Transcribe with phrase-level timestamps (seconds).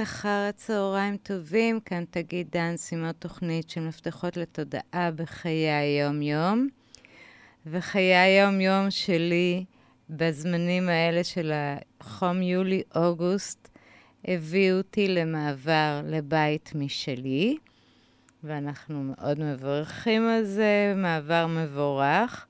[0.00, 6.68] אחר הצהריים טובים, כאן תגיד דאנס עם תוכנית של מפתחות לתודעה בחיי היום-יום.
[7.66, 9.64] וחיי היום-יום שלי
[10.10, 11.52] בזמנים האלה של
[12.00, 13.68] החום יולי-אוגוסט
[14.24, 17.56] הביאו אותי למעבר לבית משלי,
[18.44, 22.46] ואנחנו מאוד מברכים על זה, מעבר מבורך.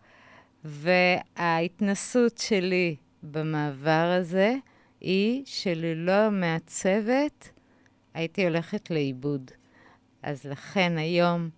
[0.65, 4.55] וההתנסות שלי במעבר הזה
[5.01, 7.49] היא שללא המעצבת
[8.15, 9.51] הייתי הולכת לאיבוד.
[10.23, 11.49] אז לכן היום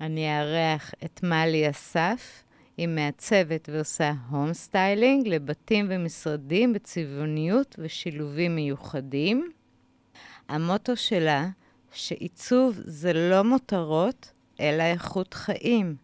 [0.00, 2.42] אני אארח את מלי אסף,
[2.76, 9.50] היא מעצבת ועושה home styling לבתים ומשרדים בצבעוניות ושילובים מיוחדים.
[10.48, 11.48] המוטו שלה,
[11.92, 15.96] שעיצוב זה לא מותרות, אלא איכות חיים,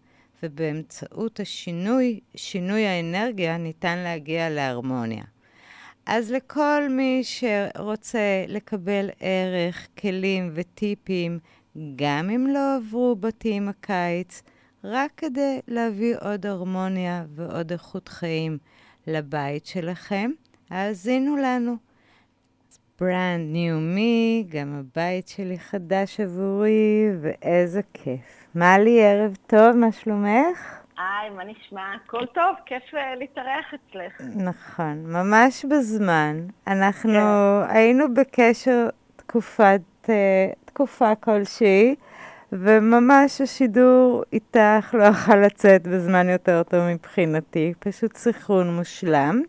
[0.43, 5.25] ובאמצעות השינוי, שינוי האנרגיה, ניתן להגיע להרמוניה.
[6.07, 11.39] אז לכל מי שרוצה לקבל ערך, כלים וטיפים,
[11.97, 14.43] גם אם לא עברו בתים הקיץ,
[14.85, 18.59] רק כדי להביא עוד הרמוניה ועוד איכות חיים
[19.07, 20.31] לבית שלכם,
[20.71, 21.77] האזינו לנו.
[23.01, 28.49] ברנד ניו מי, גם הבית שלי חדש עבורי, ואיזה כיף.
[28.55, 30.84] מה לי, ערב טוב, מה שלומך?
[30.99, 31.83] היי, מה נשמע?
[32.05, 34.21] הכל טוב, כיף uh, להתארח אצלך.
[34.37, 36.37] נכון, ממש בזמן.
[36.67, 37.75] אנחנו כן.
[37.75, 40.09] היינו בקשר תקופת, uh,
[40.65, 41.95] תקופה כלשהי,
[42.53, 49.43] וממש השידור איתך לא יכול לצאת בזמן יותר טוב מבחינתי, פשוט סנכרון מושלם.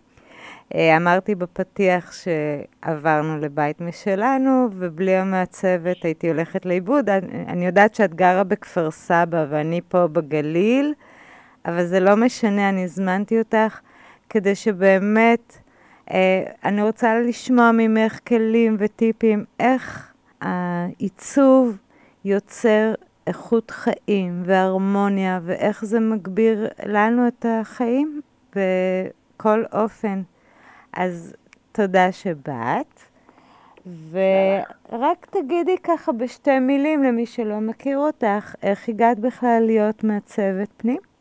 [0.73, 7.09] Uh, אמרתי בפתיח שעברנו לבית משלנו, ובלי המעצבת הייתי הולכת לאיבוד.
[7.09, 10.94] אני, אני יודעת שאת גרה בכפר סבא ואני פה בגליל.
[11.66, 13.80] אבל זה לא משנה, אני הזמנתי אותך
[14.30, 15.58] כדי שבאמת,
[16.12, 21.78] אה, אני רוצה לשמוע ממך כלים וטיפים איך העיצוב
[22.26, 22.94] יוצר
[23.28, 28.22] איכות חיים והרמוניה, ואיך זה מגביר לנו את החיים
[28.56, 30.22] בכל אופן.
[30.94, 31.34] אז
[31.72, 33.00] תודה שבאת.
[34.12, 41.15] ורק תגידי ככה בשתי מילים למי שלא מכיר אותך, איך הגעת בכלל להיות מעצבת פנים?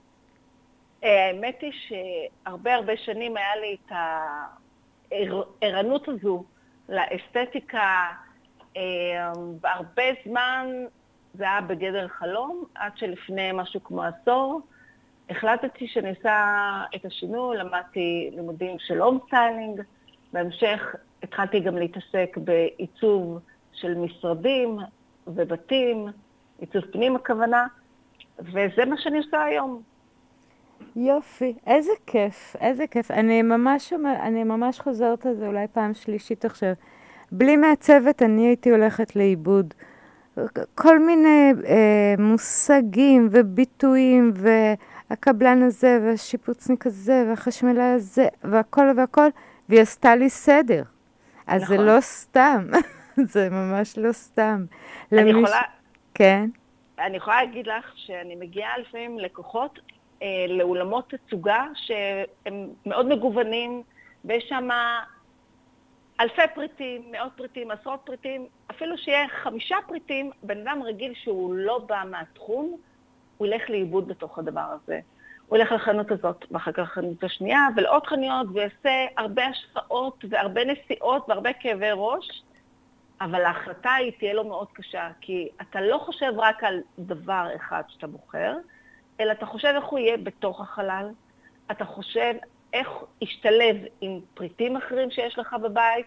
[1.04, 3.92] אה, האמת היא שהרבה הרבה שנים היה לי את
[5.62, 6.44] הערנות הזו
[6.88, 8.06] לאסתטיקה,
[8.76, 10.66] אה, והרבה זמן
[11.34, 14.60] זה היה בגדר חלום, עד שלפני משהו כמו עשור
[15.30, 19.80] החלטתי שאני עושה את השינוי, למדתי לימודים של home styling,
[20.32, 23.38] בהמשך התחלתי גם להתעסק בעיצוב
[23.72, 24.78] של משרדים
[25.26, 26.08] ובתים,
[26.58, 27.66] עיצוב פנים הכוונה,
[28.38, 29.82] וזה מה שאני עושה היום.
[30.96, 33.10] יופי, איזה כיף, איזה כיף.
[33.10, 36.72] אני ממש, אני ממש חוזרת על זה אולי פעם שלישית עכשיו.
[37.32, 39.74] בלי מעצבת אני הייתי הולכת לאיבוד.
[40.74, 49.28] כל מיני אה, מושגים וביטויים, והקבלן הזה, והשיפוצניק הזה, והחשמלאי הזה, והכל והכל,
[49.68, 50.82] והיא עשתה לי סדר.
[51.46, 51.76] אז נכון.
[51.76, 52.66] זה לא סתם,
[53.32, 54.64] זה ממש לא סתם.
[55.12, 55.42] אני למש...
[55.42, 55.62] יכולה...
[56.14, 56.48] כן.
[56.98, 59.78] אני יכולה להגיד לך שאני מגיעה לפעמים לקוחות
[60.48, 63.82] לאולמות תצוגה שהם מאוד מגוונים,
[64.24, 64.68] ויש שם
[66.20, 71.78] אלפי פריטים, מאות פריטים, עשרות פריטים, אפילו שיהיה חמישה פריטים, בן אדם רגיל שהוא לא
[71.78, 72.76] בא מהתחום,
[73.36, 75.00] הוא ילך לאיבוד בתוך הדבר הזה.
[75.46, 81.24] הוא ילך לחנות הזאת, ואחר כך לחנות השנייה, ולעוד חנויות, ויעשה הרבה השפעות והרבה נסיעות
[81.28, 82.42] והרבה כאבי ראש,
[83.20, 87.82] אבל ההחלטה היא תהיה לו מאוד קשה, כי אתה לא חושב רק על דבר אחד
[87.88, 88.56] שאתה בוחר,
[89.20, 91.08] אלא אתה חושב איך הוא יהיה בתוך החלל,
[91.70, 92.34] אתה חושב
[92.72, 92.88] איך
[93.20, 96.06] ישתלב עם פריטים אחרים שיש לך בבית,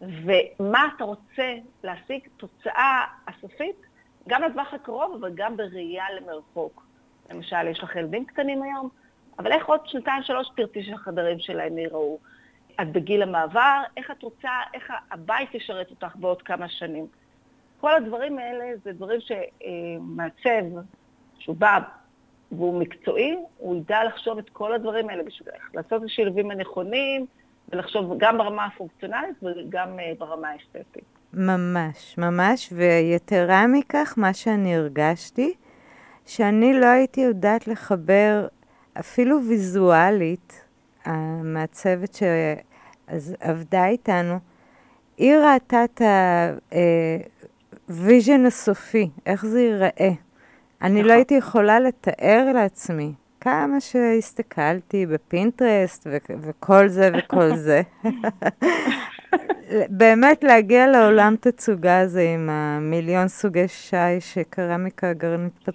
[0.00, 1.54] ומה אתה רוצה
[1.84, 3.76] להשיג תוצאה הסופית,
[4.28, 6.86] גם לטווח הקרוב, אבל גם בראייה למרחוק.
[7.30, 8.88] למשל, יש לך ילדים קטנים היום,
[9.38, 12.18] אבל איך עוד שנתיים, שלוש תרצי שהחדרים שלהם ייראו?
[12.80, 17.06] את בגיל המעבר, איך את רוצה, איך הבית ישרת אותך בעוד כמה שנים.
[17.80, 20.80] כל הדברים האלה זה דברים שמעצב,
[21.38, 21.78] שהוא בא
[22.52, 27.26] והוא מקצועי, הוא ידע לחשוב את כל הדברים האלה בשבילך, לעשות את השילובים הנכונים,
[27.72, 31.04] ולחשוב גם ברמה הפונקציונלית וגם אה, ברמה האסתטית.
[31.34, 35.54] ממש, ממש, ויתרה מכך, מה שאני הרגשתי,
[36.26, 38.46] שאני לא הייתי יודעת לחבר
[39.00, 40.64] אפילו ויזואלית,
[41.04, 44.38] המעצבת שעבדה איתנו,
[45.16, 46.02] היא ראתה את
[47.88, 50.10] ה vision אה, הסופי, איך זה ייראה.
[50.82, 51.10] אני לא נכון.
[51.10, 57.82] הייתי יכולה לתאר לעצמי כמה שהסתכלתי בפינטרסט ו- וכל זה וכל זה.
[59.88, 65.68] באמת להגיע לעולם תצוגה הזה עם המיליון סוגי שי, שקרמיקה, גרנית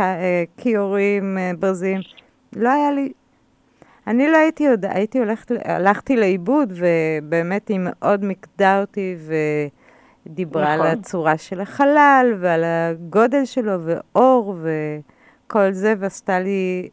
[0.00, 2.00] אה, כיורים, אה, ברזים,
[2.56, 3.12] לא היה לי...
[4.06, 9.16] אני לא הייתי יודעת, הייתי הולכת, הלכתי לאיבוד, ובאמת היא מאוד מיקדה אותי
[10.30, 10.86] ודיברה נכון.
[10.86, 16.88] על הצורה של החלל ועל הגודל שלו ואור וכל זה, ועשתה לי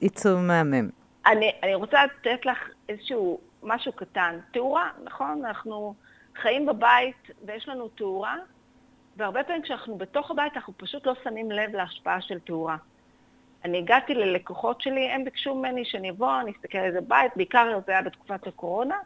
[0.00, 0.88] עיצוב מהמם.
[1.26, 2.58] אני, אני רוצה לתת לך
[2.88, 4.38] איזשהו משהו קטן.
[4.52, 5.44] תאורה, נכון?
[5.44, 5.94] אנחנו
[6.42, 8.36] חיים בבית ויש לנו תאורה,
[9.16, 12.76] והרבה פעמים כשאנחנו בתוך הבית אנחנו פשוט לא שמים לב להשפעה של תאורה.
[13.64, 17.78] אני הגעתי ללקוחות שלי, הם ביקשו ממני שאני אבוא, אני אסתכל על איזה בית, בעיקר
[17.86, 18.96] זה היה בתקופת הקורונה,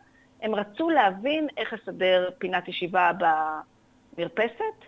[0.43, 3.11] הם רצו להבין איך לסדר פינת ישיבה
[4.17, 4.85] במרפסת,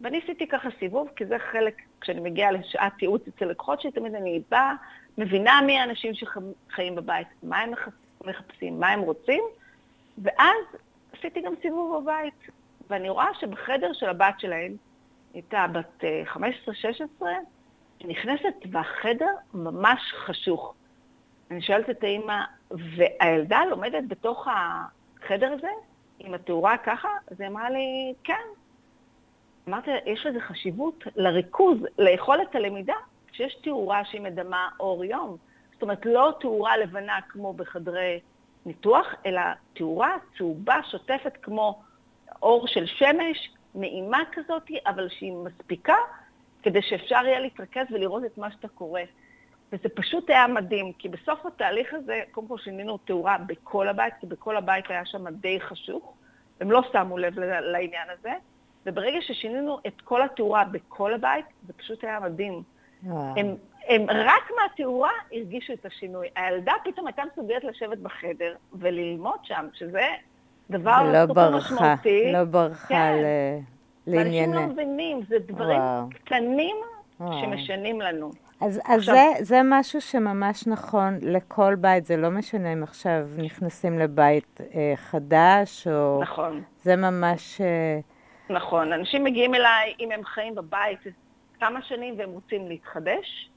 [0.00, 4.14] ואני עשיתי ככה סיבוב, כי זה חלק, כשאני מגיעה לשעת ייעוץ אצל לקוחות שלי, תמיד
[4.14, 4.74] אני באה,
[5.18, 7.72] מבינה מי האנשים שחיים בבית, מה הם
[8.24, 9.44] מחפשים, מה הם רוצים,
[10.22, 10.64] ואז
[11.18, 12.48] עשיתי גם סיבוב בבית,
[12.90, 14.76] ואני רואה שבחדר של הבת שלהם,
[15.34, 16.38] הייתה בת 15-16,
[17.22, 17.38] אה,
[18.04, 20.74] נכנסת והחדר ממש חשוך.
[21.50, 22.44] אני שואלת את האימא,
[22.96, 25.70] והילדה לומדת בתוך החדר הזה,
[26.18, 27.08] עם התאורה ככה?
[27.30, 28.42] אז היא אמרה לי, כן.
[29.68, 32.94] אמרתי, יש לזה חשיבות לריכוז, ליכולת הלמידה,
[33.26, 35.36] כשיש תאורה שהיא מדמה אור יום.
[35.72, 38.20] זאת אומרת, לא תאורה לבנה כמו בחדרי
[38.66, 39.40] ניתוח, אלא
[39.72, 41.82] תאורה צהובה, שוטפת כמו
[42.42, 45.96] אור של שמש, נעימה כזאת, אבל שהיא מספיקה
[46.62, 49.00] כדי שאפשר יהיה להתרכז ולראות את מה שאתה קורא.
[49.72, 54.26] וזה פשוט היה מדהים, כי בסוף התהליך הזה, קודם כל שינינו תאורה בכל הבית, כי
[54.26, 56.12] בכל הבית היה שם די חשוך,
[56.60, 58.32] הם לא שמו לב לעניין הזה,
[58.86, 62.62] וברגע ששינינו את כל התאורה בכל הבית, זה פשוט היה מדהים.
[63.10, 63.56] הם,
[63.88, 66.28] הם רק מהתאורה הרגישו את השינוי.
[66.36, 70.06] הילדה פתאום הייתה מסוגלת לשבת בחדר וללמוד שם, שזה
[70.70, 72.32] דבר לא סופר משמעותי.
[72.32, 73.16] לא ברחה כן.
[74.06, 74.46] לענייני.
[74.46, 76.08] ואנשים לא מבינים, זה דברים וואו.
[76.24, 76.76] קטנים
[77.20, 77.40] וואו.
[77.40, 78.30] שמשנים לנו.
[78.62, 79.14] אז, אז עכשיו...
[79.14, 84.92] זה, זה משהו שממש נכון לכל בית, זה לא משנה אם עכשיו נכנסים לבית אה,
[84.96, 86.18] חדש, או...
[86.22, 86.62] נכון.
[86.82, 87.60] זה ממש...
[87.60, 87.98] אה...
[88.50, 88.92] נכון.
[88.92, 90.98] אנשים מגיעים אליי אם הם חיים בבית
[91.60, 93.50] כמה שנים והם רוצים להתחדש,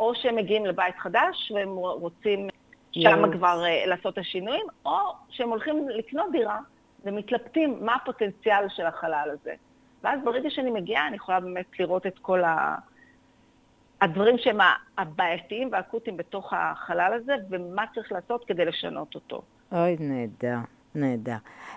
[0.00, 2.48] או שהם מגיעים לבית חדש והם רוצים
[2.92, 3.32] שם.
[3.32, 4.98] כבר uh, לעשות את השינויים, או
[5.30, 6.58] שהם הולכים לקנות דירה
[7.04, 9.54] ומתלבטים מה הפוטנציאל של החלל הזה.
[10.02, 12.74] ואז ברגע שאני מגיעה, אני יכולה באמת לראות את כל ה...
[14.00, 14.58] הדברים שהם
[14.98, 19.42] הבעייתיים והאקוטיים בתוך החלל הזה, ומה צריך לעשות כדי לשנות אותו.
[19.72, 20.58] אוי, נהדר.
[20.94, 21.36] נהדר.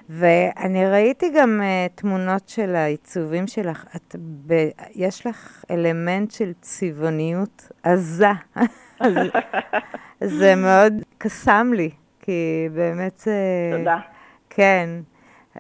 [0.10, 3.86] ואני ראיתי גם uh, תמונות של העיצובים שלך.
[3.96, 4.16] את
[4.48, 4.54] ב...
[4.96, 8.32] יש לך אלמנט של צבעוניות עזה.
[10.40, 13.34] זה מאוד קסם לי, כי באמת זה...
[13.78, 14.00] תודה.
[14.50, 14.90] כן.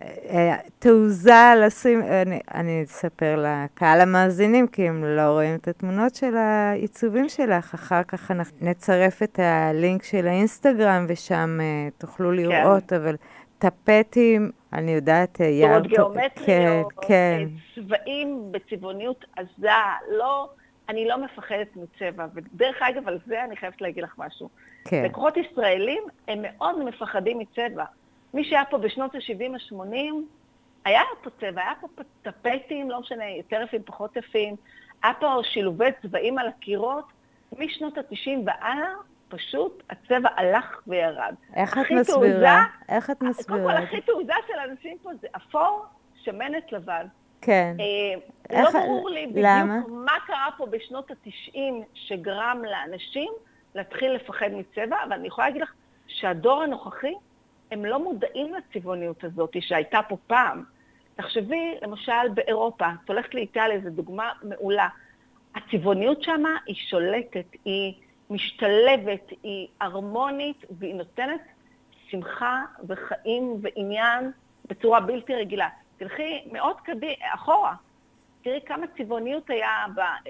[0.02, 6.38] אה, תעוזה לשים, אני, אני אספר לקהל המאזינים, כי הם לא רואים את התמונות של
[6.38, 7.74] העיצובים שלך.
[7.74, 8.32] אחר כך
[8.62, 12.36] נצרף את הלינק של האינסטגרם, ושם uh, תוכלו כן.
[12.36, 12.96] לראות, כן.
[12.96, 13.16] אבל
[13.60, 15.70] טפטים, אני יודעת, אה, ים...
[15.70, 17.48] צורות גיאומטריות, כן, כן.
[17.76, 19.70] צבעים בצבעוניות עזה,
[20.12, 20.50] לא,
[20.90, 22.26] אני לא מפחדת מצבע.
[22.34, 24.50] ודרך אגב, על זה אני חייבת להגיד לך משהו.
[24.86, 25.04] כן.
[25.06, 27.86] לקוחות ישראלים, הם מאוד מפחדים מצבע.
[28.34, 29.96] מי שהיה פה בשנות ה-70, ה-80,
[30.86, 34.56] היה פה צבע, היה פה טפטים, לא משנה, יותר יפים, פחות יפים,
[35.04, 37.06] היה פה שילובי צבעים על הקירות.
[37.58, 38.94] משנות ה-90 והלאה,
[39.30, 41.36] פשוט הצבע הלך וירד.
[41.56, 42.66] איך את מסבירה?
[42.90, 43.60] איך את מסבירה?
[43.62, 45.86] קודם כל, הכי תעוזה של אנשים פה זה אפור,
[46.24, 47.06] שמנת לבן.
[47.42, 47.76] כן.
[47.80, 49.80] אה, לא ברור לי בדיוק למה?
[49.88, 51.58] מה קרה פה בשנות ה-90
[51.94, 53.32] שגרם לאנשים
[53.76, 55.74] להתחיל לפחד מצבע, אבל אני יכולה להגיד לך
[56.08, 57.14] שהדור הנוכחי,
[57.72, 60.64] הם לא מודעים לצבעוניות הזאת שהייתה פה פעם.
[61.16, 64.88] תחשבי, למשל, באירופה, את הולכת לאיטליה, זו דוגמה מעולה.
[65.56, 67.94] הצבעוניות שם היא שולטת, היא...
[68.32, 71.42] משתלבת, היא הרמונית והיא נותנת
[72.08, 74.32] שמחה וחיים ועניין
[74.66, 75.70] בצורה בלתי רגילה.
[75.98, 77.76] תלכי מאוד קדי, אחורה,
[78.44, 79.86] תראי כמה צבעוניות היה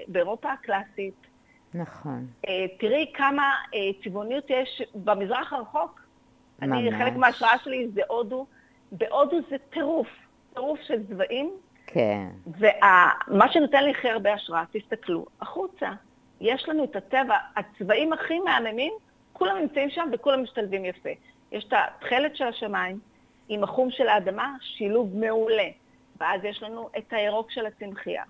[0.08, 1.26] באירופה הקלאסית.
[1.74, 2.26] נכון.
[2.48, 6.01] אה, תראי כמה אה, צבעוניות יש במזרח הרחוק.
[6.62, 6.78] ממש.
[6.78, 8.46] אני, חלק מההשראה שלי זה הודו.
[8.92, 10.08] בהודו זה טירוף,
[10.54, 11.50] טירוף של צבעים.
[11.86, 12.26] כן.
[12.46, 15.90] ומה שנותן לי הכי הרבה השראה, תסתכלו החוצה.
[16.40, 18.92] יש לנו את הטבע, הצבעים הכי מהממים,
[19.32, 21.10] כולם נמצאים שם וכולם משתלבים יפה.
[21.52, 22.98] יש את התכלת של השמיים
[23.48, 25.68] עם החום של האדמה, שילוב מעולה.
[26.20, 28.24] ואז יש לנו את הירוק של הצמחייה,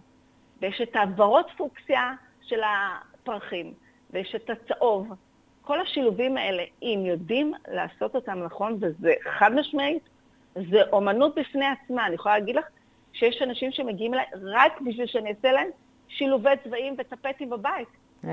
[0.61, 2.13] ויש את הוורוד פוקסיה
[2.43, 3.75] של הפרחים,
[4.11, 5.09] ויש את הצהוב,
[5.63, 10.03] כל השילובים האלה, אם יודעים לעשות אותם נכון, וזה חד משמעית,
[10.55, 12.07] זה אומנות בפני עצמה.
[12.07, 12.65] אני יכולה להגיד לך
[13.13, 15.69] שיש אנשים שמגיעים אליי רק בשביל שאני אעשה להם
[16.09, 17.89] שילובי צבעים וטפטים בבית.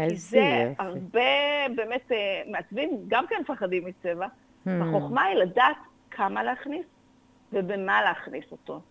[0.10, 1.22] כי זה הרבה
[1.76, 4.28] באמת אה, מעצבים, גם כן מפחדים מצבע.
[4.28, 4.70] Hmm.
[4.82, 5.78] החוכמה היא לדעת
[6.12, 6.86] כמה להכניס
[7.54, 8.82] ובמה להכניס אותו.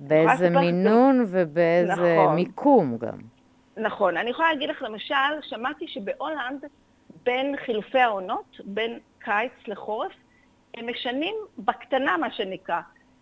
[0.00, 2.34] באיזה מינון ובאיזה נכון.
[2.34, 3.18] מיקום גם.
[3.76, 4.16] נכון.
[4.16, 6.64] אני יכולה להגיד לך, למשל, שמעתי שבהולנד,
[7.24, 10.12] בין חילופי העונות, בין קיץ לחורף,
[10.74, 12.80] הם משנים בקטנה, מה שנקרא.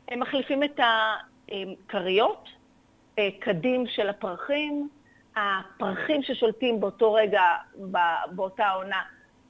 [0.08, 2.48] הם מחליפים את הכריות,
[3.18, 4.88] אה, קדים של הפרחים,
[5.36, 7.42] הפרחים ששולטים באותו רגע,
[8.30, 9.02] באותה עונה,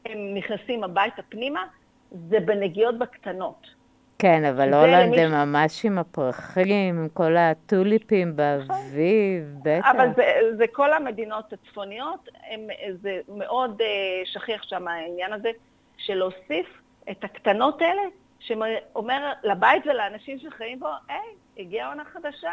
[0.06, 1.64] הם נכנסים הביתה פנימה,
[2.10, 3.77] זה בנגיעות בקטנות.
[4.18, 9.86] כן, אבל הולנד הם ממש עם הפרחים, עם כל הטוליפים באביב, בטח.
[9.90, 10.24] אבל זה,
[10.56, 12.60] זה כל המדינות הצפוניות, הם,
[13.02, 13.84] זה מאוד uh,
[14.24, 15.50] שכיח שם העניין הזה
[15.96, 16.66] של להוסיף
[17.10, 18.02] את הקטנות האלה,
[18.38, 21.18] שאומר לבית ולאנשים שחיים בו, היי,
[21.58, 22.52] הגיעה עונה חדשה,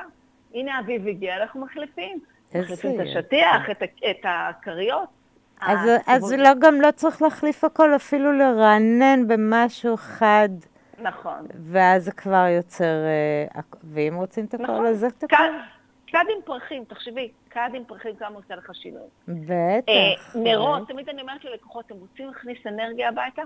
[0.53, 2.19] הנה האביב הגיע, אנחנו מחליפים.
[2.55, 5.10] מחליפים את השטיח, את, את הכריות.
[5.62, 10.50] אז, אז לא, גם לא צריך להחליף הכל, אפילו לרענן במשהו חד.
[10.99, 11.47] נכון.
[11.71, 13.05] ואז זה כבר יוצר,
[13.55, 14.85] אה, ואם רוצים את הכל, נכון.
[14.85, 15.35] אז זה את הכל.
[16.07, 19.07] כד עם פרחים, תחשבי, כד עם פרחים כמה עושה לך שינוי.
[19.27, 19.89] בטח.
[19.89, 23.41] אה, נרות, תמיד אני אומרת ללקוחות, אתם רוצים להכניס אנרגיה הביתה?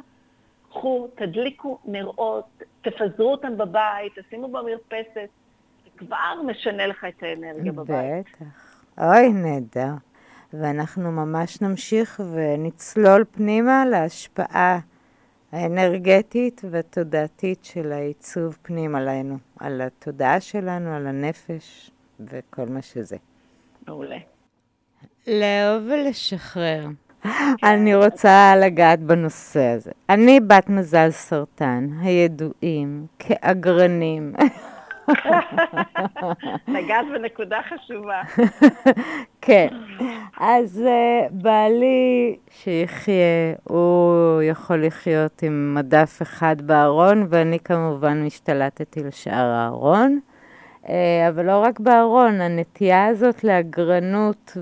[0.70, 5.30] קחו, תדליקו נרות, תפזרו אותם בבית, תשימו במרפסת,
[5.84, 8.28] זה כבר משנה לך את האנרגיה בבית.
[8.36, 8.46] בטח.
[8.98, 9.94] אוי, נהדר.
[10.54, 14.80] ואנחנו ממש נמשיך ונצלול פנימה להשפעה
[15.52, 23.18] האנרגטית והתודעתית של העיצוב פנים עלינו, על התודעה שלנו, על הנפש וכל מה שזה.
[23.88, 24.18] מעולה.
[25.28, 26.88] לאהוב ולשחרר.
[27.72, 29.92] אני רוצה לגעת בנושא הזה.
[30.10, 34.34] אני בת מזל סרטן, הידועים כאגרנים.
[36.78, 38.22] נגעת בנקודה חשובה.
[39.42, 39.68] כן.
[40.40, 49.46] אז uh, בעלי שיחיה, הוא יכול לחיות עם מדף אחד בארון, ואני כמובן משתלטתי לשאר
[49.46, 50.20] הארון.
[50.84, 50.90] Uh,
[51.30, 54.58] אבל לא רק בארון, הנטייה הזאת לאגרנות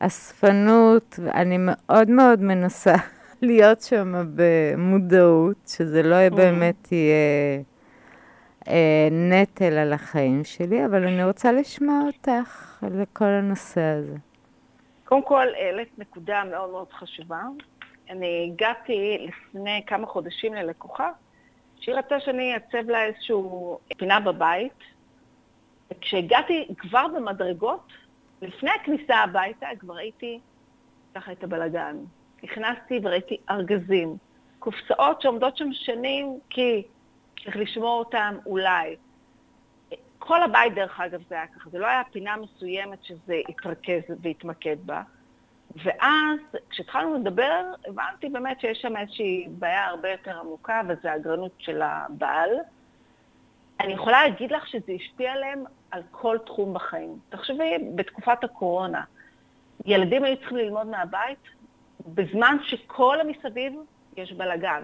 [0.00, 2.94] ואספנות, אני מאוד מאוד מנסה
[3.42, 7.62] להיות שם במודעות, שזה לא יהיה באמת יהיה...
[8.70, 14.16] אה, נטל על החיים שלי, אבל אני רוצה לשמוע אותך על כל הנושא הזה.
[15.04, 17.42] קודם כל, העלית נקודה מאוד מאוד חשובה.
[18.10, 21.10] אני הגעתי לפני כמה חודשים ללקוחה,
[21.80, 23.36] שהיא רצתה שאני אעצב לה איזושהי
[23.98, 24.78] פינה בבית,
[25.90, 27.92] וכשהגעתי כבר במדרגות,
[28.42, 30.40] לפני הכניסה הביתה, כבר ראיתי
[31.14, 31.96] ככה את הבלגן.
[32.42, 34.16] נכנסתי וראיתי ארגזים,
[34.58, 36.82] קופסאות שעומדות שם שנים כי
[37.44, 38.96] צריך לשמור אותם אולי.
[40.18, 41.70] כל הבית, דרך אגב, זה היה ככה.
[41.70, 45.02] זה לא היה פינה מסוימת שזה התרכז והתמקד בה.
[45.84, 51.82] ואז, כשהתחלנו לדבר, הבנתי באמת שיש שם איזושהי בעיה הרבה יותר עמוקה, וזה האגרנות של
[51.82, 52.50] הבעל.
[53.80, 57.18] אני יכולה להגיד לך שזה השפיע עליהם על כל תחום בחיים.
[57.28, 59.02] תחשבי, בתקופת הקורונה,
[59.84, 61.38] ילדים היו צריכים ללמוד מהבית,
[62.06, 63.72] בזמן שכל המסביב
[64.16, 64.82] יש בלאגן.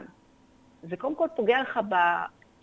[0.82, 1.80] זה קודם כל פוגע לך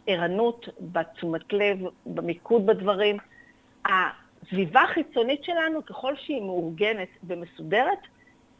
[0.07, 3.17] בערנות, בתשומת לב, במיקוד בדברים.
[3.85, 7.99] הסביבה החיצונית שלנו, ככל שהיא מאורגנת ומסודרת,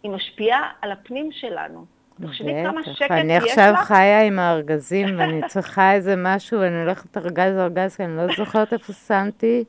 [0.04, 1.86] היא משפיעה על הפנים שלנו.
[2.22, 3.12] תחשבי כמה שקט יש לך.
[3.12, 8.18] אני עכשיו חיה עם הארגזים, ואני צריכה איזה משהו, ואני הולכת ארגז ארגז, כי אני
[8.18, 9.64] לא זוכרת איפה שמתי,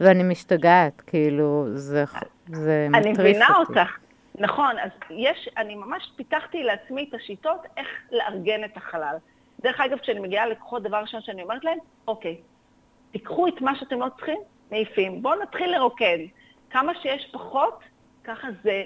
[0.00, 2.04] ואני משתגעת, כאילו, זה,
[2.46, 3.20] זה מטריף אותי.
[3.20, 3.96] אני מבינה אותך.
[4.38, 9.16] נכון, אז יש, אני ממש פיתחתי לעצמי את השיטות איך לארגן את החלל.
[9.60, 12.36] דרך אגב, כשאני מגיעה ללקוחות, דבר ראשון שאני אומרת להם, אוקיי,
[13.12, 14.38] תיקחו את מה שאתם לא צריכים,
[14.70, 15.22] מעיפים.
[15.22, 16.20] בואו נתחיל לרוקן.
[16.70, 17.80] כמה שיש פחות,
[18.24, 18.82] ככה זה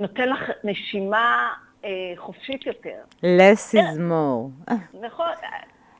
[0.00, 1.48] נותן לך נשימה
[1.84, 2.96] אה, חופשית יותר.
[3.22, 4.72] less is more.
[5.02, 5.26] נכון.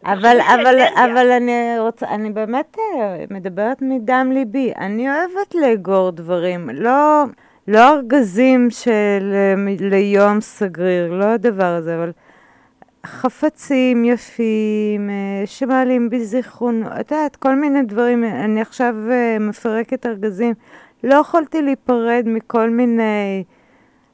[0.04, 4.73] אבל, אבל, אבל אני רוצה, אני באמת אה, מדברת מדם ליבי.
[4.78, 7.25] אני אוהבת לאגור דברים, לא,
[7.68, 12.12] לא ארגזים של אה, ליום סגריר, לא הדבר הזה, אבל
[13.04, 18.25] חפצים יפים, אה, שמעלים בי זיכרונות, את יודעת, כל מיני דברים.
[18.25, 20.54] אני עכשיו אה, מפרקת ארגזים.
[21.04, 23.44] לא יכולתי להיפרד מכל מיני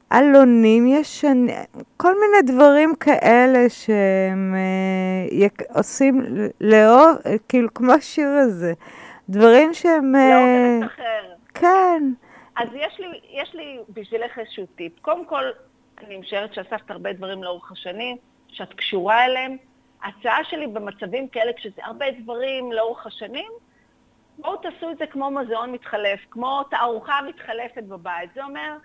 [0.09, 1.55] עלונים ישנים,
[1.97, 6.21] כל מיני דברים כאלה שהם אה, עושים
[6.61, 7.11] לאור,
[7.49, 8.73] כאילו כמו השיר הזה.
[9.29, 10.15] דברים שהם...
[10.15, 11.33] לאור אחר.
[11.53, 12.03] כן.
[12.55, 14.99] אז יש לי, יש לי בשבילך איזשהו טיפ.
[15.01, 15.43] קודם כל,
[16.07, 18.17] אני משערת שאספת הרבה דברים לאורך השנים,
[18.51, 19.57] שאת קשורה אליהם.
[20.01, 23.51] ההצעה שלי במצבים כאלה, כשזה הרבה דברים לאורך השנים,
[24.37, 28.29] בואו תעשו את זה כמו מוזיאון מתחלף, כמו תערוכה מתחלפת בבית.
[28.35, 28.77] זה אומר,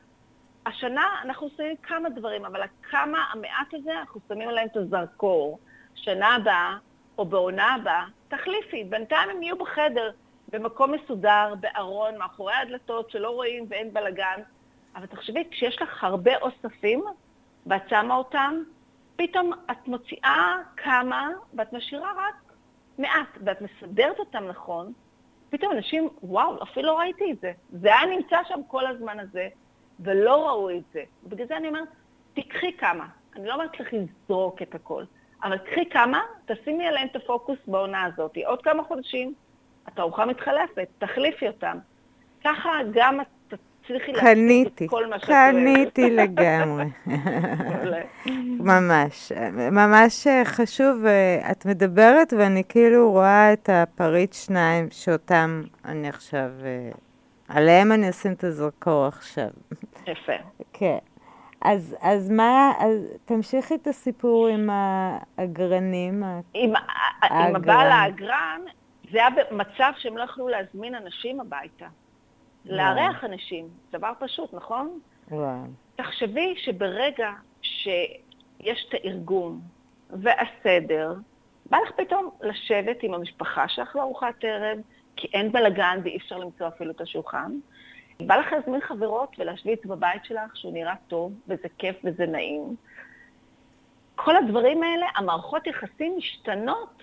[0.67, 5.59] השנה אנחנו עושים כמה דברים, אבל הכמה, המעט הזה, אנחנו שמים עליהם את הזרקור.
[5.95, 6.77] שנה הבאה,
[7.19, 8.85] או בעונה הבאה, תחליפי.
[8.85, 10.11] בינתיים הם יהיו בחדר,
[10.49, 14.41] במקום מסודר, בארון, מאחורי הדלתות, שלא רואים ואין בלאגן.
[14.97, 17.05] אבל תחשבי, כשיש לך הרבה אוספים,
[17.67, 18.63] ואת שמה אותם,
[19.17, 22.35] פתאום את מוציאה כמה, ואת משאירה רק
[22.99, 24.93] מעט, ואת מסדרת אותם נכון,
[25.51, 27.53] פתאום אנשים, וואו, אפילו לא ראיתי את זה.
[27.71, 29.49] זה היה נמצא שם כל הזמן הזה,
[30.01, 31.03] ולא ראו את זה.
[31.25, 31.89] ובגלל זה אני אומרת,
[32.35, 33.07] תיקחי כמה.
[33.37, 35.05] אני לא אומרת לך לזרוק את הכל,
[35.43, 38.37] אבל קחי כמה, תשימי עליהם את הפוקוס בעונה הזאת.
[38.47, 39.35] עוד כמה חודשים,
[39.87, 41.79] התערוכה מתחלפת, תחליפי אותם.
[42.45, 43.27] ככה גם את
[43.87, 45.51] תצליחי להחליף את כל מה שאת אוהבת.
[45.51, 46.85] קניתי לגמרי.
[48.71, 49.33] ממש,
[49.73, 51.05] ממש חשוב.
[51.51, 56.51] את מדברת ואני כאילו רואה את הפריט שניים שאותם אני עכשיו,
[57.49, 59.49] עליהם אני אשים את הזרקור עכשיו.
[60.07, 60.33] יפה.
[60.73, 60.99] כן.
[61.63, 66.23] אז, אז מה, אז תמשיכי את הסיפור עם האגרנים.
[66.55, 66.73] עם,
[67.31, 68.61] עם הבעל האגרן,
[69.13, 71.87] זה היה במצב שהם לא יכלו להזמין אנשים הביתה.
[72.67, 75.01] לארח אנשים, דבר פשוט, נכון?
[75.31, 75.65] וואו.
[75.97, 77.31] תחשבי שברגע
[77.63, 79.61] שיש את הארגון
[80.11, 81.15] והסדר,
[81.71, 84.79] בא לך פתאום לשבת עם המשפחה שלך לארוחת ערב,
[85.17, 87.53] כי אין בלאגן ואי אפשר למצוא אפילו את השולחן.
[88.21, 92.77] בא לך להזמין חברות ולהשוויץ בבית שלך שהוא נראה טוב, וזה כיף וזה נעים.
[94.15, 97.03] כל הדברים האלה, המערכות יחסים משתנות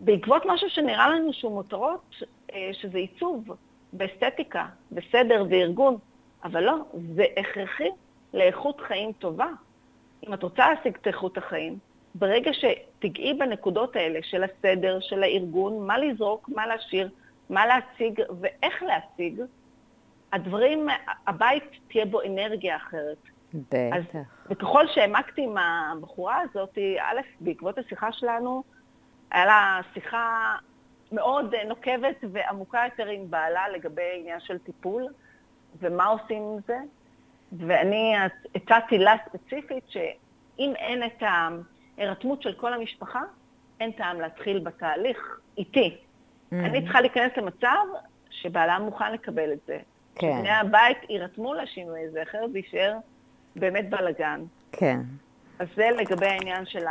[0.00, 2.14] בעקבות משהו שנראה לנו שהוא מותרות,
[2.52, 3.44] אה, שזה עיצוב.
[3.92, 5.96] באסתטיקה, בסדר וארגון,
[6.44, 6.74] אבל לא,
[7.16, 7.88] זה הכרחי
[8.34, 9.48] לאיכות חיים טובה.
[10.26, 11.78] אם את רוצה להשיג את איכות החיים,
[12.14, 17.08] ברגע שתגעי בנקודות האלה של הסדר, של הארגון, מה לזרוק, מה להשאיר,
[17.50, 19.42] מה להציג ואיך להציג,
[20.32, 20.88] הדברים,
[21.26, 23.16] הבית תהיה בו אנרגיה אחרת.
[23.54, 23.76] בטח.
[23.92, 28.62] אז, וככל שהעמקתי עם הבחורה הזאת, א', בעקבות השיחה שלנו,
[29.30, 30.56] היה לה שיחה
[31.12, 35.06] מאוד נוקבת ועמוקה יותר עם בעלה לגבי עניין של טיפול
[35.78, 36.78] ומה עושים עם זה.
[37.52, 38.14] ואני
[38.54, 41.22] הצעתי לה ספציפית שאם אין את
[41.98, 43.20] ההירתמות של כל המשפחה,
[43.80, 45.96] אין טעם להתחיל בתהליך איתי.
[45.96, 46.54] Mm-hmm.
[46.54, 47.86] אני צריכה להיכנס למצב
[48.30, 49.78] שבעלה מוכן לקבל את זה.
[50.14, 50.38] כן.
[50.40, 52.96] בני הבית יירתמו לשינוי הזה, אחרת זה יישאר
[53.56, 54.44] באמת בלאגן.
[54.72, 55.00] כן.
[55.58, 56.86] אז זה לגבי העניין של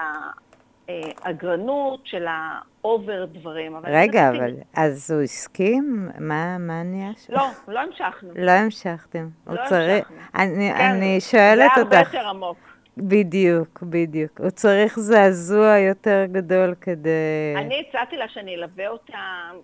[1.22, 3.76] האגרנות, של ה over דברים.
[3.76, 6.10] אבל רגע, אבל אז הוא הסכים?
[6.20, 7.34] מה, מה נהיה שם?
[7.34, 8.30] לא, לא המשכנו.
[8.36, 9.30] לא המשכתם.
[9.48, 10.16] לא המשכנו.
[10.36, 11.90] אני, כן, אני שואלת אותך.
[11.90, 12.58] זה הרבה יותר עמוק.
[12.98, 14.40] בדיוק, בדיוק.
[14.40, 17.54] הוא צריך זעזוע יותר גדול כדי...
[17.58, 19.18] אני הצעתי לה שאני אלווה אותה,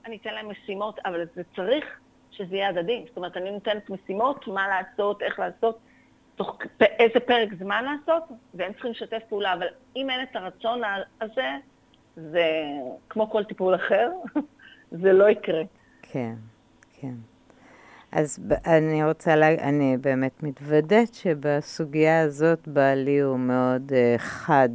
[0.05, 1.85] אני אתן להם משימות, אבל זה צריך
[2.31, 3.05] שזה יהיה הדדי.
[3.07, 5.79] זאת אומרת, אני נותנת משימות, מה לעשות, איך לעשות.
[6.36, 10.82] תוך איזה פרק זמן לעשות, והם צריכים לשתף פעולה, אבל אם אין את הרצון
[11.21, 11.50] הזה,
[12.15, 12.48] זה
[13.10, 14.12] כמו כל טיפול אחר,
[15.02, 15.63] זה לא יקרה.
[16.02, 16.34] כן,
[16.93, 17.13] כן.
[18.12, 24.69] אז אני רוצה להגיד, אני באמת מתוודאת שבסוגיה הזאת בעלי הוא מאוד uh, חד.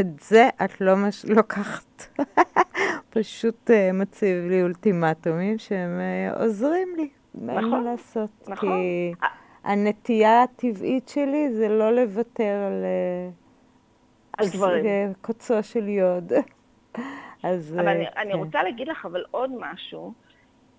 [0.00, 1.24] את זה את לא מש...
[1.24, 2.18] לוקחת.
[3.10, 6.00] פשוט uh, מציב לי אולטימטומים שהם
[6.34, 7.08] uh, עוזרים לי.
[7.34, 7.58] נכון.
[7.58, 8.30] אין מה לעשות.
[8.48, 8.68] נכון.
[8.68, 9.12] כי...
[9.66, 12.84] הנטייה הטבעית שלי זה לא לוותר על...
[12.84, 13.30] אה,
[14.38, 14.86] על דברים.
[14.86, 16.32] אה, קוצו של יוד.
[17.42, 17.74] אז...
[17.74, 18.20] אבל אני, כן.
[18.20, 20.12] אני רוצה להגיד לך אבל עוד משהו.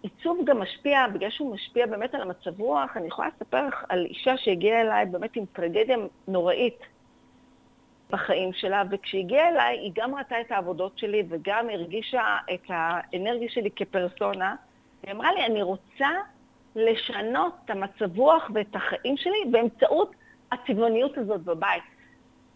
[0.01, 4.05] עיצוב גם משפיע, בגלל שהוא משפיע באמת על המצב רוח, אני יכולה לספר לך על
[4.05, 5.97] אישה שהגיעה אליי באמת עם טרגדיה
[6.27, 6.79] נוראית
[8.09, 13.49] בחיים שלה, וכשהיא הגיעה אליי, היא גם ראתה את העבודות שלי וגם הרגישה את האנרגיה
[13.49, 14.55] שלי כפרסונה.
[15.03, 16.09] היא אמרה לי, אני רוצה
[16.75, 20.11] לשנות את המצב רוח ואת החיים שלי באמצעות
[20.51, 21.83] הצבעוניות הזאת בבית.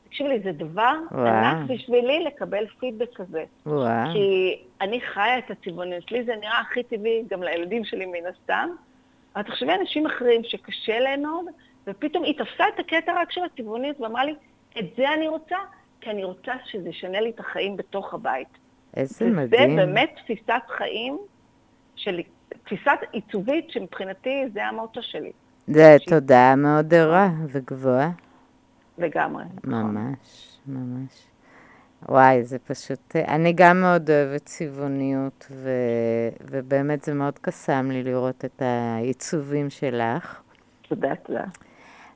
[0.08, 3.44] תקשיבי לי, זה דבר ענק בשבילי לקבל פידבק כזה.
[3.66, 4.14] וואו.
[4.14, 6.12] כי אני חיה את הצבעוניות.
[6.12, 8.70] לי זה נראה הכי טבעי, גם לילדים שלי מן הסתם.
[9.36, 11.46] אבל תחשבי אנשים אחרים שקשה להם מאוד,
[11.88, 14.36] ופתאום היא תפסה את הקטע רק של הצבעוניות ואמרה לי,
[14.80, 15.58] את זה אני רוצה,
[16.02, 18.48] כי אני רוצה שזה ישנה לי את החיים בתוך הבית.
[18.98, 19.74] איזה מדהים.
[19.74, 21.18] וזה באמת תפיסת חיים
[21.96, 22.20] של
[22.64, 25.32] תפיסת עיצובית שמבחינתי זה המוטו שלי.
[25.68, 28.10] זה תודעה מאוד ערה וגבוהה.
[28.98, 29.44] לגמרי.
[29.64, 29.74] נכון.
[29.74, 31.28] ממש, ממש.
[32.10, 33.16] וואי, זה פשוט...
[33.16, 35.70] אני גם מאוד אוהבת צבעוניות, ו...
[36.42, 40.42] ובאמת זה מאוד קסם לי לראות את העיצובים שלך.
[40.82, 41.44] תודה, תודה.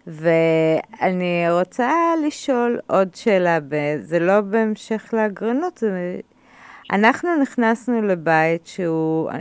[0.08, 1.92] ואני רוצה
[2.28, 3.60] לשאול עוד שאלה,
[4.00, 6.20] זה לא בהמשך לאגרנות, זה...
[6.92, 9.32] אנחנו נכנסנו לבית שהוא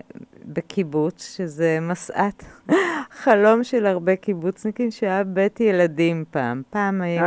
[0.44, 2.44] בקיבוץ, שזה משאת
[3.22, 6.62] חלום של הרבה קיבוצניקים, שהיה בית ילדים פעם.
[6.70, 7.22] פעם היו,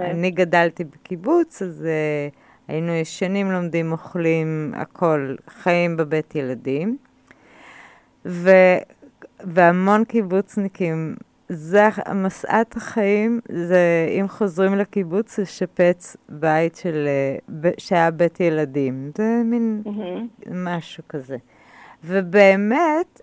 [0.00, 2.34] אני גדלתי בקיבוץ, אז uh,
[2.68, 6.96] היינו ישנים, לומדים, אוכלים, הכל, חיים בבית ילדים.
[8.26, 8.50] ו,
[9.40, 11.14] והמון קיבוצניקים,
[11.52, 17.08] זה משאת החיים, זה אם חוזרים לקיבוץ, לשפץ בית של,
[17.62, 19.10] אה, שהיה בית ילדים.
[19.18, 20.48] זה מין mm-hmm.
[20.50, 21.36] משהו כזה.
[22.04, 23.20] ובאמת,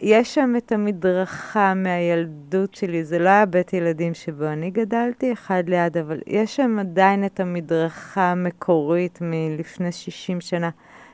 [0.00, 5.62] יש שם את המדרכה מהילדות שלי, זה לא היה בית ילדים שבו אני גדלתי, אחד
[5.66, 10.70] ליד, אבל יש שם עדיין את המדרכה המקורית מלפני 60 שנה,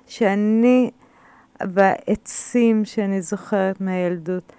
[0.06, 0.90] שאני,
[1.62, 4.52] בעצים שאני זוכרת מהילדות,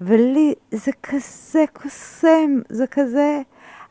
[0.00, 3.40] ולי זה כזה קוסם, זה כזה...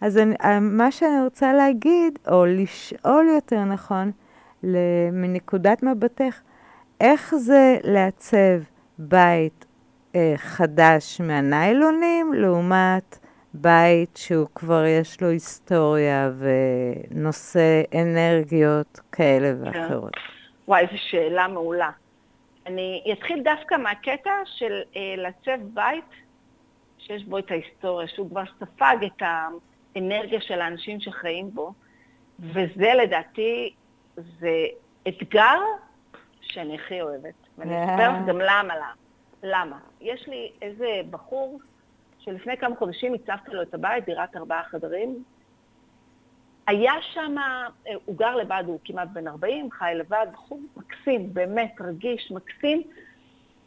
[0.02, 4.12] אז אני, מה שאני רוצה להגיד, או לשאול יותר נכון,
[5.12, 6.40] מנקודת מבטך,
[7.02, 8.62] איך זה לעצב
[8.98, 9.66] בית
[10.16, 13.20] אה, חדש מהניילונים, לעומת
[13.54, 19.80] בית שהוא כבר יש לו היסטוריה ונושא אנרגיות כאלה כן.
[19.80, 20.14] ואחרות?
[20.68, 21.90] וואי, איזו שאלה מעולה.
[22.68, 26.06] אני אתחיל דווקא מהקטע של אה, לעצב בית
[26.98, 29.22] שיש בו את ההיסטוריה, שהוא כבר ספג את
[29.96, 31.74] האנרגיה של האנשים שחיים בו,
[32.40, 33.74] וזה לדעתי,
[34.16, 34.66] זה
[35.08, 35.60] אתגר
[36.42, 37.34] שאני הכי אוהבת.
[37.58, 38.94] ואני אספר לך גם למה, למה.
[39.44, 39.80] למה?
[40.02, 41.60] יש לי איזה בחור
[42.20, 45.24] שלפני כמה חודשים הצבתי לו את הבית, דירת ארבעה חדרים.
[46.68, 47.68] היה שם, אה,
[48.06, 52.84] הוא גר לבד, הוא כמעט בן 40, חי לבד, בחור מקסים, באמת רגיש, מקסים.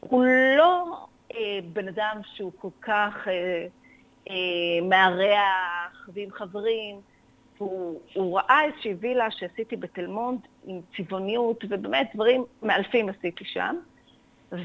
[0.01, 0.25] הוא
[0.59, 3.67] לא אה, בן אדם שהוא כל כך אה,
[4.31, 4.35] אה,
[4.83, 7.01] מארח ועם חברים,
[7.59, 13.77] הוא, הוא ראה איזושהי וילה שעשיתי בתל מונד עם צבעוניות, ובאמת דברים מאלפים עשיתי שם.
[14.53, 14.61] והוא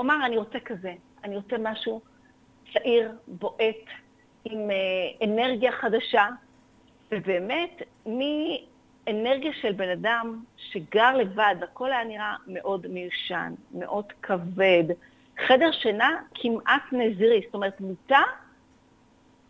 [0.00, 2.00] אמר, אני רוצה כזה, אני רוצה משהו
[2.72, 3.84] צעיר, בועט,
[4.44, 6.26] עם אה, אנרגיה חדשה,
[7.12, 14.84] ובאמת, מאנרגיה של בן אדם שגר לבד, הכל היה נראה מאוד מיושן, מאוד כבד,
[15.46, 18.22] חדר שינה כמעט נזירי, זאת אומרת, מיטה,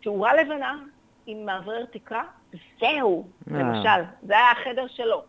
[0.03, 0.79] תאורה לבנה,
[1.25, 2.23] עם מאוורר תקרה,
[2.79, 3.59] זהו, אה.
[3.59, 5.23] למשל, זה היה החדר שלו.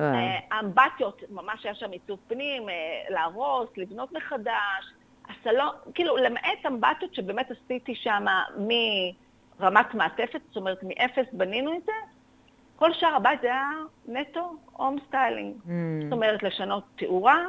[0.00, 0.14] אה.
[0.14, 2.68] אה, אמבטיות, ממש היה שם עיצוב פנים,
[3.08, 4.92] להרוס, לבנות מחדש,
[5.28, 8.24] הסלון, כאילו, למעט אמבטיות שבאמת עשיתי שם
[8.58, 11.92] מרמת מעטפת, זאת אומרת, מאפס בנינו את זה,
[12.76, 13.70] כל שאר הבית זה היה
[14.08, 15.54] נטו home styling.
[15.54, 15.68] Mm.
[16.04, 17.44] זאת אומרת, לשנות תאורה,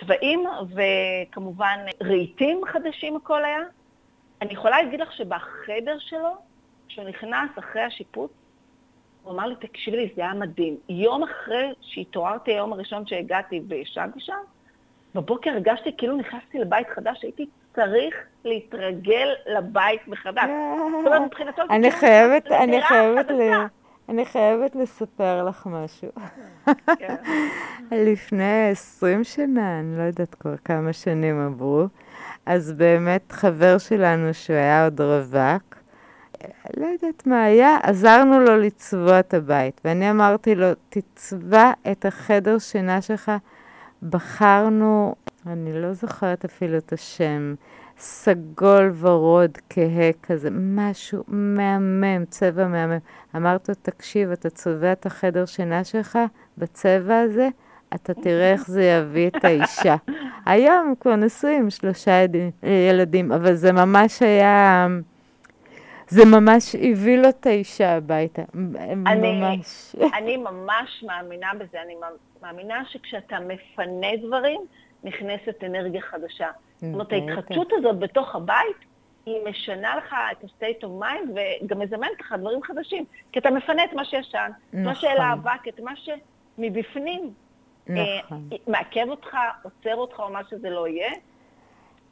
[0.00, 3.60] צבעים, וכמובן רהיטים חדשים הכל היה.
[4.42, 6.36] אני יכולה להגיד לך שבחדר שלו,
[6.88, 8.30] כשהוא נכנס אחרי השיפוץ,
[9.22, 10.76] הוא אמר לי, תקשיבי לי, זה היה מדהים.
[10.88, 14.38] יום אחרי שהתעוררתי היום הראשון שהגעתי וישנתי שם,
[15.14, 20.44] בבוקר הרגשתי כאילו נכנסתי לבית חדש, הייתי צריך להתרגל לבית מחדש.
[20.44, 23.30] זאת אומרת, מבחינתו זה כאילו חייבת, אני חייבת,
[24.08, 26.08] אני חייבת לספר לך משהו.
[26.98, 27.14] כן.
[28.12, 31.84] לפני 20 שנה, אני לא יודעת כבר כמה שנים עברו,
[32.46, 35.80] אז באמת חבר שלנו, שהוא היה עוד רווק,
[36.76, 39.80] לא יודעת מה היה, עזרנו לו לצבוע את הבית.
[39.84, 43.32] ואני אמרתי לו, תצבע את החדר שינה שלך.
[44.02, 45.14] בחרנו,
[45.46, 47.54] אני לא זוכרת אפילו את השם,
[47.98, 52.98] סגול ורוד כהה כזה, משהו מהמם, צבע מהמם.
[53.36, 56.18] אמרת לו, תקשיב, אתה צובע את החדר שינה שלך
[56.58, 57.48] בצבע הזה,
[57.94, 59.96] אתה תראה איך זה יביא את האישה.
[60.46, 62.24] היום כבר נשואים, שלושה
[62.88, 64.86] ילדים, אבל זה ממש היה...
[66.10, 68.42] זה ממש הביא לו את האישה הביתה,
[69.06, 69.96] אני, ממש.
[70.14, 71.94] אני ממש מאמינה בזה, אני
[72.42, 74.60] מאמינה שכשאתה מפנה דברים,
[75.04, 76.48] נכנסת אנרגיה חדשה.
[76.76, 78.76] זאת אומרת, ההתחדשות הזאת בתוך הבית,
[79.26, 81.30] היא משנה לך את ה-state of mind
[81.64, 83.04] וגם מזמנת לך דברים חדשים.
[83.32, 84.84] כי אתה מפנה את מה שישן, נכון.
[84.84, 87.32] מה שאל האבק, את מה שמבפנים
[87.90, 87.94] אה,
[88.24, 88.48] נכון.
[88.52, 91.12] אה, מעכב אותך, עוצר אותך או מה שזה לא יהיה.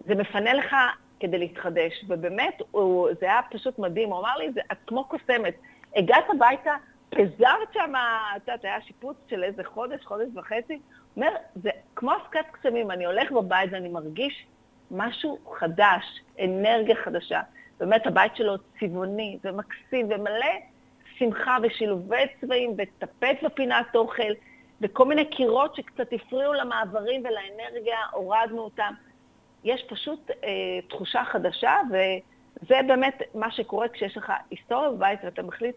[0.07, 0.77] זה מפנה לך
[1.21, 2.05] כדי להתחדש.
[2.09, 4.11] ובאמת, הוא, זה היה פשוט מדהים.
[4.11, 5.55] הוא אמר לי, זה, את כמו קוסמת.
[5.97, 6.75] הגעת הביתה,
[7.11, 7.93] פיזרת שם,
[8.37, 10.75] את יודעת, היה שיפוץ של איזה חודש, חודש וחצי.
[10.75, 10.81] הוא
[11.17, 14.47] אומר, זה כמו אבקת קסמים, אני הולך בבית ואני מרגיש
[14.91, 16.05] משהו חדש,
[16.45, 17.41] אנרגיה חדשה.
[17.79, 20.53] באמת, הבית שלו צבעוני ומקסים ומלא
[21.19, 24.33] שמחה ושילובי צבעים וטפט בפינת אוכל
[24.81, 28.93] וכל מיני קירות שקצת הפריעו למעברים ולאנרגיה, הורדנו אותם.
[29.65, 30.49] יש פשוט אה,
[30.89, 31.73] תחושה חדשה,
[32.69, 35.77] זה באמת מה שקורה כשיש לך היסטוריה בבית ואתה מחליט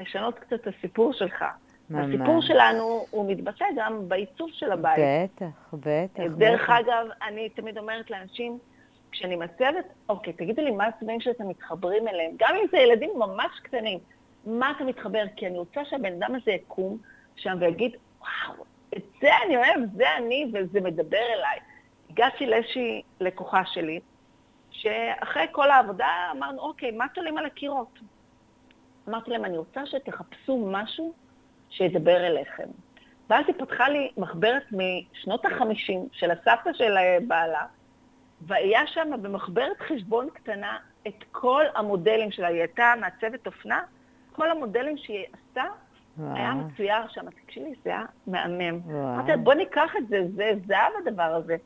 [0.00, 1.44] לשנות קצת את הסיפור שלך.
[1.90, 2.14] ממש.
[2.14, 4.98] הסיפור שלנו, הוא מתבטא גם בעיצוב של הבית.
[5.36, 6.22] בטח, בטח.
[6.38, 6.70] דרך בטח.
[6.70, 8.58] אגב, אני תמיד אומרת לאנשים,
[9.10, 13.60] כשאני מצוות, אוקיי, תגידו לי מה הצבעים שאתם מתחברים אליהם, גם אם זה ילדים ממש
[13.62, 13.98] קטנים,
[14.46, 15.22] מה אתה מתחבר?
[15.36, 16.98] כי אני רוצה שהבן אדם הזה יקום
[17.36, 18.64] שם ויגיד, וואו,
[18.96, 21.58] את זה אני אוהב, זה אני, וזה מדבר אליי.
[22.10, 24.00] הגעתי לאיזושהי לקוחה שלי,
[24.70, 27.98] שאחרי כל העבודה אמרנו, אוקיי, מה תולים על הקירות?
[29.08, 31.12] אמרתי להם, אני רוצה שתחפשו משהו
[31.70, 32.68] שידבר אליכם.
[33.30, 37.66] ואז היא פתחה לי מחברת משנות ה-50 של הסבתא של אה, בעלה,
[38.40, 42.48] והיה שם במחברת חשבון קטנה את כל המודלים שלה.
[42.48, 43.82] היא הייתה מעצבת אופנה,
[44.32, 45.64] כל המודלים שהיא עשתה,
[46.18, 46.36] וואו.
[46.36, 47.30] היה מצויר שם.
[47.30, 48.80] תקשיבי, זה היה מהמם.
[48.90, 51.56] אמרתי לה, בוא ניקח את זה, זה זהב הדבר הזה.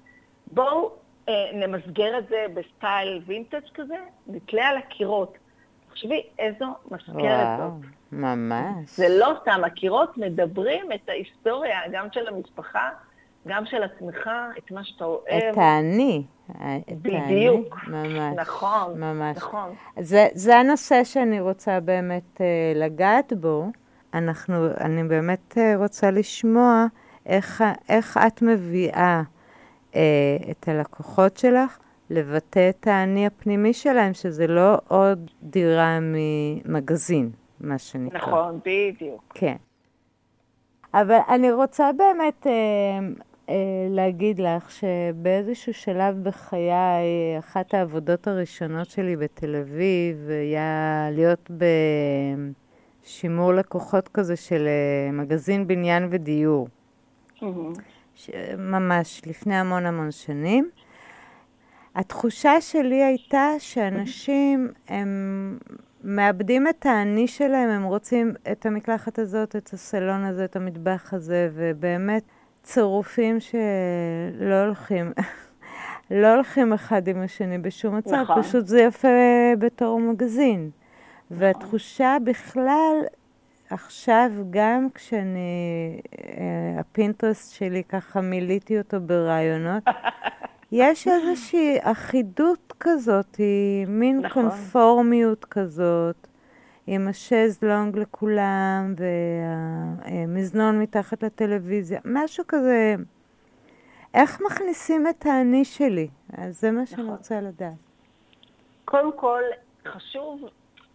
[0.55, 0.91] בואו
[1.29, 3.95] אה, נמסגר את זה בסטייל וינטג' כזה,
[4.27, 5.39] נתלה על הקירות.
[5.89, 7.91] תחשבי איזו מזכרת זאת.
[8.13, 8.97] ממש.
[8.97, 12.91] זה לא סתם, הקירות מדברים את ההיסטוריה, גם של המשפחה,
[13.47, 15.43] גם של עצמך, את מה שאתה אוהב.
[15.53, 16.23] את האני.
[16.89, 17.77] בדיוק.
[17.87, 18.37] ממש.
[18.37, 19.01] נכון.
[19.01, 19.37] ממש.
[19.37, 19.75] נכון.
[20.01, 22.41] זה, זה הנושא שאני רוצה באמת uh,
[22.75, 23.67] לגעת בו.
[24.15, 26.87] אנחנו, אני באמת uh, רוצה לשמוע
[27.27, 29.23] איך, איך את מביאה
[30.51, 31.79] את הלקוחות שלך
[32.11, 37.31] לבטא את האני הפנימי שלהם, שזה לא עוד דירה ממגזין,
[37.61, 38.19] מה שנקרא.
[38.19, 39.33] נכון, בדיוק.
[39.35, 39.57] כן.
[40.95, 42.53] אבל אני רוצה באמת אה,
[43.49, 43.55] אה,
[43.91, 51.51] להגיד לך שבאיזשהו שלב בחיי, אחת העבודות הראשונות שלי בתל אביב היה להיות
[53.05, 56.69] בשימור לקוחות כזה של אה, מגזין בניין ודיור.
[57.37, 57.45] Mm-hmm.
[58.15, 58.31] ש...
[58.59, 60.71] ממש לפני המון המון שנים.
[61.95, 65.59] התחושה שלי הייתה שאנשים הם
[66.05, 71.51] מאבדים את האני שלהם, הם רוצים את המקלחת הזאת, את הסלון הזה, את המטבח הזה,
[71.55, 72.23] ובאמת
[72.63, 75.13] צירופים שלא הולכים,
[76.11, 78.43] לא הולכים אחד עם השני בשום מצב, נכון.
[78.43, 79.09] פשוט זה יפה
[79.59, 80.71] בתור מגזין.
[81.31, 81.43] נכון.
[81.47, 82.97] והתחושה בכלל,
[83.71, 86.34] עכשיו גם כשאני, אה,
[86.95, 89.83] הפינטרסט שלי ככה מילאתי אותו ברעיונות,
[90.73, 93.41] יש איזושהי אחידות כזאת,
[93.87, 94.43] מין נכון.
[94.43, 96.27] קונפורמיות כזאת,
[96.87, 102.95] עם השזלונג לכולם, והמזנון מתחת לטלוויזיה, משהו כזה.
[104.15, 106.09] איך מכניסים את האני שלי?
[106.37, 106.97] אז זה מה נכון.
[106.97, 107.73] שאני רוצה לדעת.
[108.85, 109.43] קודם כל,
[109.87, 110.45] חשוב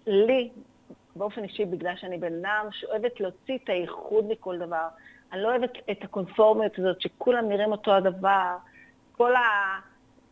[0.08, 0.50] לי,
[1.16, 4.88] באופן אישי, בגלל שאני בן אדם שאוהבת להוציא את הייחוד מכל דבר.
[5.34, 8.56] אני לא אוהבת את הקונפורמיות הזאת, שכולם נראים אותו הדבר.
[9.12, 9.34] כל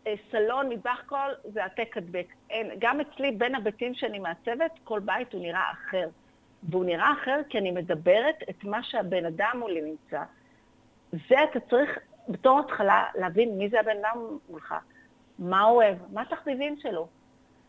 [0.06, 2.28] הסלון, מטבח קול, זה העתק הדבק.
[2.50, 6.10] אין, גם אצלי, בין הבתים שאני מעצבת, כל בית הוא נראה אחר.
[6.64, 10.24] והוא נראה אחר כי אני מדברת את מה שהבן אדם מולי נמצא.
[11.12, 14.76] זה אתה צריך בתור התחלה להבין מי זה הבן אדם מולך,
[15.40, 17.08] מה הוא אוהב, מה התחביבים שלו.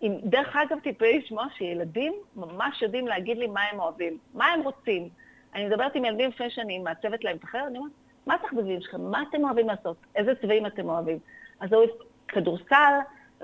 [0.03, 4.62] אם, דרך אגב, תתפלאי לשמוע שילדים ממש יודעים להגיד לי מה הם אוהבים, מה הם
[4.62, 5.09] רוצים.
[5.59, 7.92] אני מדברת עם ילדים לפני שאני מעצבת להם את החדר, אני אומרת,
[8.27, 9.01] מה התחביבים שלכם?
[9.01, 9.97] מה אתם אוהבים לעשות?
[10.16, 11.18] איזה צבעים אתם אוהבים?
[11.61, 11.90] אז הוא אוהב
[12.29, 12.94] כדורסל,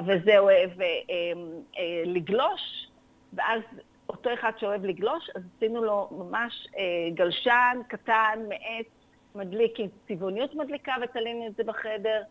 [0.06, 1.32] וזה אוהב אה, אה,
[1.78, 2.88] אה, לגלוש,
[3.32, 3.60] ואז
[4.08, 8.86] אותו אחד שאוהב לגלוש, אז עשינו לו ממש אה, גלשן קטן מעץ
[9.34, 12.22] מדליק עם צבעוניות מדליקה ותלינו את זה בחדר,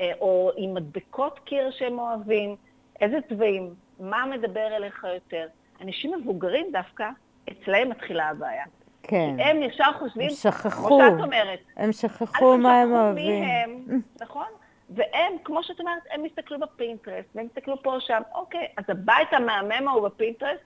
[0.00, 2.56] אה, או עם מדבקות קיר שהם אוהבים,
[3.00, 5.46] איזה צבעים, מה מדבר אליך יותר.
[5.80, 7.10] אנשים מבוגרים דווקא,
[7.52, 8.64] אצלהם מתחילה הבעיה.
[9.08, 9.36] כן.
[9.38, 10.88] הם ישר חושבים, הם שכחו.
[10.88, 11.58] כמו שאת אומרת.
[11.76, 13.44] הם שכחו מה הם אוהבים.
[13.44, 14.46] הם, נכון?
[14.90, 19.88] והם, כמו שאת אומרת, הם הסתכלו בפינטרסט, והם הסתכלו פה שם, אוקיי, אז הבית המהמם
[19.88, 20.62] ההוא בפינטרסט,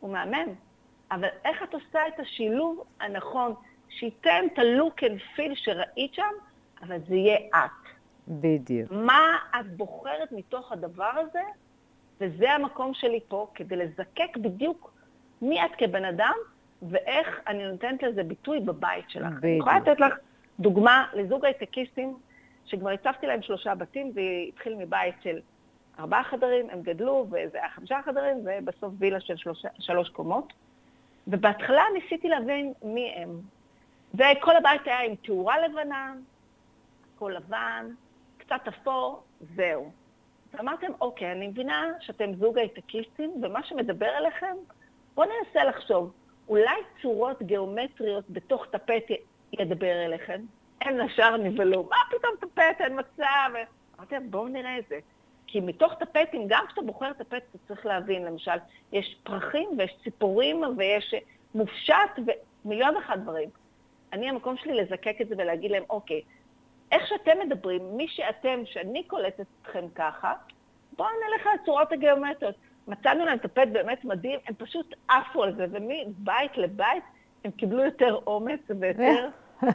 [0.00, 0.54] הוא מהמם.
[1.10, 3.54] אבל איך את עושה את השילוב הנכון,
[3.88, 6.32] שייתן את ה look and feel שראית שם,
[6.82, 7.90] אבל זה יהיה את.
[8.28, 8.90] בדיוק.
[8.90, 11.42] מה את בוחרת מתוך הדבר הזה,
[12.20, 14.92] וזה המקום שלי פה, כדי לזקק בדיוק
[15.42, 16.34] מי את כבן אדם,
[16.82, 19.26] ואיך אני נותנת לזה ביטוי בבית שלך.
[19.26, 19.44] בדיוק.
[19.44, 20.14] אני יכולה לתת לך
[20.60, 22.16] דוגמה לזוג הייטקיסטים,
[22.64, 25.38] שכבר עיצבתי להם שלושה בתים, זה התחיל מבית של
[25.98, 30.52] ארבעה חדרים, הם גדלו, וזה היה חמישה חדרים, ובסוף וילה של שלושה, שלוש קומות.
[31.26, 33.40] ובהתחלה ניסיתי להבין מי הם.
[34.14, 36.14] וכל הבית היה עם תאורה לבנה,
[37.16, 37.86] הכל לבן,
[38.38, 39.22] קצת אפור,
[39.56, 39.90] זהו.
[40.54, 44.56] ואמרתם, אוקיי, אני מבינה שאתם זוג הייטקיסטים, ומה שמדבר אליכם,
[45.14, 46.12] בואו ננסה לחשוב,
[46.50, 49.04] אולי צורות גיאומטריות בתוך טפט
[49.52, 50.40] ידבר אליכם?
[50.80, 53.50] הם נשר נבהלו, מה פתאום טפט, אין מצב?
[53.98, 54.98] אמרתי להם, בואו נראה את זה.
[55.46, 58.56] כי מתוך טפטים, גם כשאתה בוחר טפט, אתה צריך להבין, למשל,
[58.92, 61.14] יש פרחים ויש ציפורים ויש
[61.54, 62.18] מופשט
[62.64, 63.48] ומיליון ואחת דברים.
[64.12, 66.22] אני, המקום שלי לזקק את זה ולהגיד להם, אוקיי,
[66.92, 70.34] איך שאתם מדברים, מי שאתם, שאני קולטת אתכם ככה,
[70.96, 72.54] בואו נלך לצורות הגיאומטריות.
[72.88, 77.04] מצאנו להם טפט באמת מדהים, הם פשוט עפו על זה, ומבית לבית
[77.44, 79.28] הם קיבלו יותר אומץ ויותר...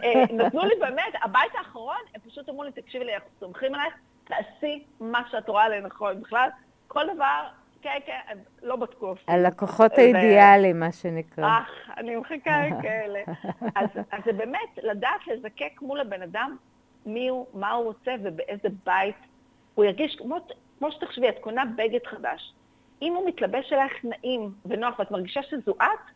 [0.03, 3.93] אה, נתנו לי באמת, הבית האחרון, הם פשוט אמרו לי, תקשיבי לי, אנחנו סומכים עלייך,
[4.23, 6.21] תעשי מה שאת רואה לנכון.
[6.21, 6.49] בכלל,
[6.87, 7.47] כל דבר,
[7.81, 9.15] כן, כן, הם לא בדקו.
[9.27, 11.47] הלקוחות האידיאליים, מה שנקרא.
[11.47, 13.19] אך, אני מחכה לכאלה.
[13.75, 16.57] אז, אז זה באמת לדעת לזקק מול הבן אדם
[17.05, 19.15] מי הוא, מה הוא רוצה ובאיזה בית
[19.75, 20.37] הוא ירגיש, כמו,
[20.79, 22.53] כמו שתחשבי, את קונה בגד חדש.
[23.01, 26.11] אם הוא מתלבש עלייך נעים ונוח ואת מרגישה שזו את,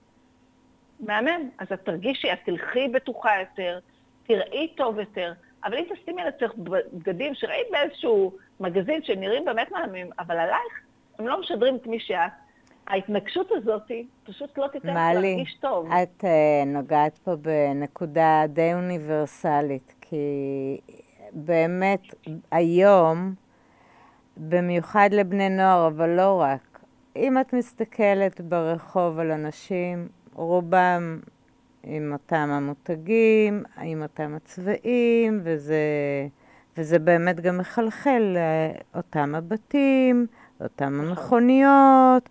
[1.00, 1.50] מהמם.
[1.58, 3.80] אז את תרגישי, את תלכי בטוחה יותר,
[4.28, 5.34] תראי טוב יותר.
[5.64, 6.52] אבל אם תשימי לעצמך
[6.94, 10.82] בגדים שראית באיזשהו מגזין שנראים באמת מהממים, אבל עלייך
[11.20, 12.32] הם לא משדרים את מי שאת.
[12.88, 13.92] ההתנגשות הזאת
[14.24, 15.92] פשוט לא תיתן להרגיש טוב.
[15.92, 20.18] את uh, נוגעת פה בנקודה די אוניברסלית, כי
[21.32, 22.02] באמת
[22.52, 23.34] היום,
[24.38, 26.69] במיוחד לבני נוער, אבל לא רק,
[27.20, 31.20] אם את מסתכלת ברחוב על אנשים, רובם
[31.84, 35.78] עם אותם המותגים, עם אותם הצבעים, וזה,
[36.78, 38.38] וזה באמת גם מחלחל
[38.94, 40.28] לאותם הבתים,
[40.62, 41.08] אותם נכון.
[41.10, 42.30] המכוניות,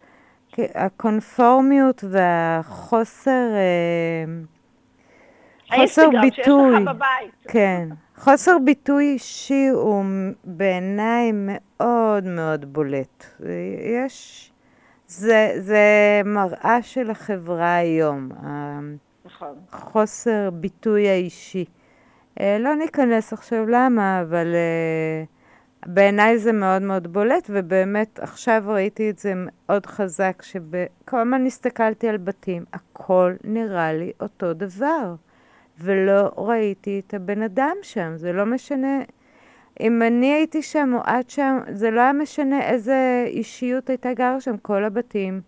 [0.59, 3.48] הקונפורמיות והחוסר...
[3.55, 4.24] אה,
[5.77, 6.85] חוסר ביטוי.
[7.48, 7.88] כן.
[8.16, 10.05] חוסר ביטוי אישי הוא
[10.44, 13.24] בעיניי מאוד מאוד בולט.
[14.05, 14.53] יש...
[15.09, 15.83] זה, זה
[16.25, 18.29] מראה של החברה היום.
[19.25, 19.55] נכון.
[19.71, 21.64] חוסר ביטוי האישי.
[22.40, 25.25] אה, לא ניכנס עכשיו למה, אבל אה,
[25.87, 32.09] בעיניי זה מאוד מאוד בולט, ובאמת עכשיו ראיתי את זה מאוד חזק, שכל הזמן הסתכלתי
[32.09, 35.14] על בתים, הכל נראה לי אותו דבר,
[35.81, 38.99] ולא ראיתי את הבן אדם שם, זה לא משנה.
[39.81, 44.41] אם אני הייתי שם או את שם, זה לא היה משנה איזה אישיות הייתה גרה
[44.41, 45.41] שם, כל הבתים.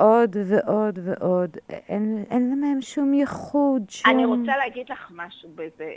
[0.00, 1.56] עוד ועוד ועוד.
[1.68, 4.12] אין, אין להם שום ייחוד, שום...
[4.12, 5.92] אני רוצה להגיד לך משהו בזה.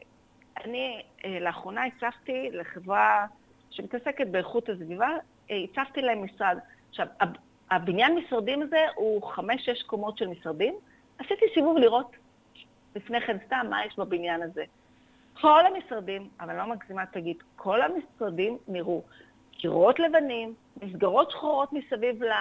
[0.63, 3.25] אני אה, לאחרונה הצפתי לחברה
[3.69, 5.09] שמתעסקת באיכות הסביבה,
[5.51, 6.57] אה, הצפתי להם משרד.
[6.89, 7.07] עכשיו,
[7.71, 10.73] הבניין משרדים הזה הוא חמש-שש קומות של משרדים.
[11.19, 12.15] עשיתי סיבוב לראות
[12.95, 14.63] לפני כן סתם מה יש בבניין הזה.
[15.43, 19.01] כל המשרדים, אבל לא מגזימה תגיד, כל המשרדים נראו
[19.51, 22.31] קירות לבנים, מסגרות שחורות מסביב ל...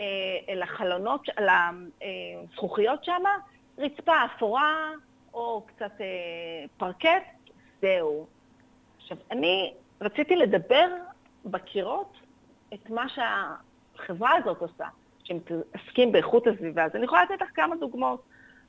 [0.00, 3.22] אה, לחלונות, לזכוכיות שם,
[3.78, 4.90] רצפה אפורה
[5.34, 6.06] או קצת אה,
[6.76, 8.26] פרקט, זהו.
[8.96, 10.86] עכשיו, אני רציתי לדבר
[11.44, 12.12] בקירות
[12.74, 14.86] את מה שהחברה הזאת עושה,
[15.24, 16.84] שמתעסקים באיכות הסביבה.
[16.84, 18.22] אז אני יכולה לתת לך כמה דוגמאות.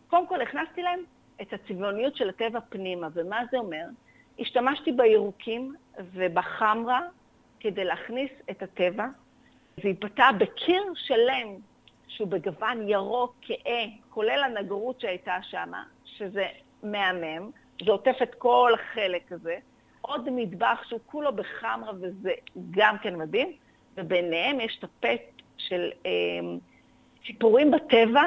[0.08, 1.00] קודם כל, הכנסתי להם
[1.44, 3.86] את הצבעוניות של הטבע פנימה, ומה זה אומר?
[4.40, 5.76] השתמשתי בירוקים
[6.14, 7.02] ובחמרה
[7.60, 9.08] כדי להכניס את הטבע,
[9.84, 11.48] זה התבטא בקיר שלם
[12.08, 15.72] שהוא בגוון ירוק כהה, כולל הנגרות שהייתה שם,
[16.06, 16.46] שזה
[16.84, 17.52] מהמם,
[17.86, 19.58] זה עוטף את כל החלק הזה,
[20.02, 22.32] עוד מטבח שהוא כולו בחמרה וזה
[22.72, 23.52] גם כן מדהים,
[23.98, 26.12] וביניהם יש טפט של אה,
[27.26, 28.24] ציפורים בטבע,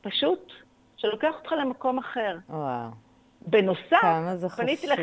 [0.00, 0.52] פשוט,
[0.98, 2.36] שלוקח אותך למקום אחר.
[2.48, 2.90] וואו.
[3.46, 3.96] בנוסף,
[4.56, 4.98] פניתי, לח...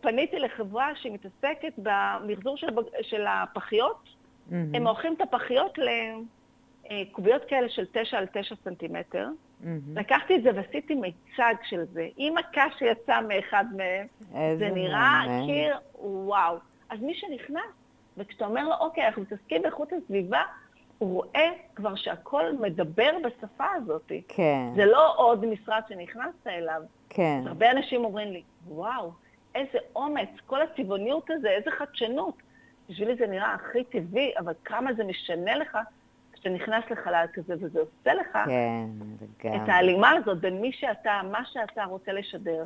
[0.00, 2.66] פניתי לחברה שמתעסקת במחזור של,
[3.02, 4.08] של הפחיות,
[4.50, 4.54] Mm-hmm.
[4.74, 5.78] הם עורכים את הפחיות
[6.90, 9.28] לקוביות כאלה של 9 על 9 סנטימטר.
[9.28, 9.66] Mm-hmm.
[9.94, 12.08] לקחתי את זה ועשיתי מיצג של זה.
[12.16, 14.06] עם הקש שיצא מאחד מהם,
[14.58, 15.46] זה נראה מעניין.
[15.46, 16.56] קיר וואו.
[16.90, 17.62] אז מי שנכנס,
[18.16, 20.42] וכשאתה אומר לו, אוקיי, אנחנו מתעסקים באיכות הסביבה,
[21.04, 24.12] רואה כבר שהכל מדבר בשפה הזאת.
[24.28, 24.72] כן.
[24.76, 26.82] זה לא עוד משרד שנכנסת אליו.
[27.08, 27.42] כן.
[27.46, 29.10] הרבה אנשים אומרים לי, וואו,
[29.54, 32.34] איזה אומץ, כל הצבעוניות הזה, איזה חדשנות.
[32.88, 35.78] בשבילי זה נראה הכי טבעי, אבל כמה זה משנה לך
[36.32, 38.38] כשאתה נכנס לחלל כזה, וזה עושה לך
[39.38, 42.64] כן, את ההלימה הזאת בין מי שאתה, מה שאתה רוצה לשדר,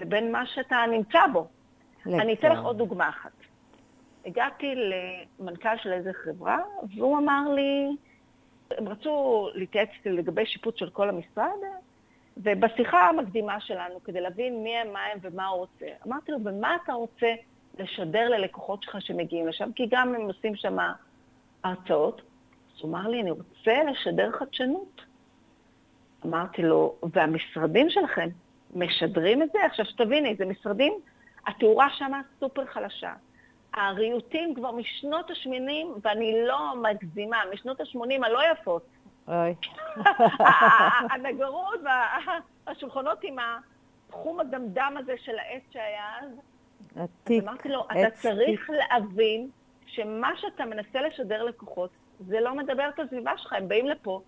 [0.00, 1.46] לבין מה שאתה נמצא בו.
[2.06, 2.20] לכן.
[2.20, 3.30] אני אתן לך עוד דוגמה אחת.
[4.26, 4.74] הגעתי
[5.38, 6.58] למנכ"ל של איזה חברה,
[6.96, 7.96] והוא אמר לי,
[8.70, 11.58] הם רצו להתייעץ לגבי שיפוט של כל המשרד,
[12.36, 16.76] ובשיחה המקדימה שלנו, כדי להבין מי הם, מה הם ומה הוא רוצה, אמרתי לו, ומה
[16.84, 17.34] אתה רוצה
[17.78, 20.76] לשדר ללקוחות שלך שמגיעים לשם, כי גם הם עושים שם
[21.64, 22.22] הרצאות.
[22.76, 25.02] אז הוא אמר לי, אני רוצה לשדר חדשנות.
[26.26, 28.28] אמרתי לו, והמשרדים שלכם
[28.74, 29.64] משדרים את זה?
[29.64, 30.92] עכשיו, שתביני, זה משרדים,
[31.46, 33.12] התאורה שם סופר חלשה.
[33.76, 38.86] הריהוטים כבר משנות ה-80, ואני לא מגזימה, משנות ה-80 הלא יפות.
[39.28, 39.54] אוי.
[41.10, 41.80] הנגרות
[42.66, 43.36] והשולחנות עם
[44.08, 46.28] התחום הדמדם הזה של העץ שהיה אז.
[46.96, 49.50] עתיק, אז אמרתי לו, אתה צריך להבין
[49.86, 54.20] שמה שאתה מנסה לשדר לקוחות, זה לא מדבר את הסביבה שלך, הם באים לפה,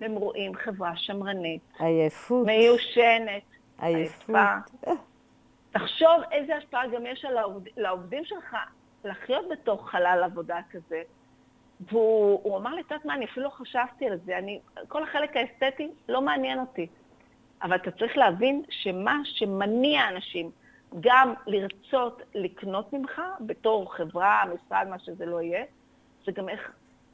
[0.00, 3.42] והם רואים חברה שמרנית, עייפות, מיושנת,
[3.78, 4.36] עייפות.
[5.70, 8.56] תחשוב איזה השפעה גם יש על העובד, לעובדים שלך
[9.06, 11.02] לחיות בתוך חלל עבודה כזה.
[11.80, 15.02] והוא הוא אמר לי, את יודעת מה, אני אפילו לא חשבתי על זה, אני, כל
[15.02, 16.86] החלק האסתטי לא מעניין אותי.
[17.62, 20.50] אבל אתה צריך להבין שמה שמניע אנשים
[21.00, 25.64] גם לרצות לקנות ממך, בתור חברה, משרד, מה שזה לא יהיה,
[26.26, 26.70] זה גם איך,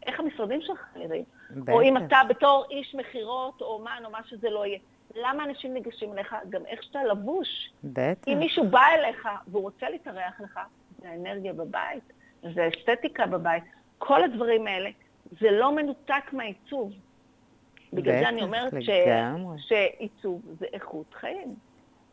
[0.06, 1.24] איך המשרדים שלך נראים.
[1.68, 4.78] או אם אתה בתור איש מכירות, או אומן, או מה שזה לא יהיה.
[5.14, 6.36] למה אנשים ניגשים אליך?
[6.48, 7.70] גם איך שאתה לבוש.
[7.84, 8.28] בטח.
[8.28, 10.60] אם מישהו בא אליך והוא רוצה להתארח לך,
[11.02, 12.12] זה האנרגיה בבית,
[12.54, 13.64] זה האסתטיקה בבית.
[13.98, 14.90] כל הדברים האלה,
[15.40, 16.92] זה לא מנותק מהעיצוב.
[17.92, 18.90] בגלל זה אני אומרת ש...
[19.68, 21.54] שעיצוב זה איכות חיים.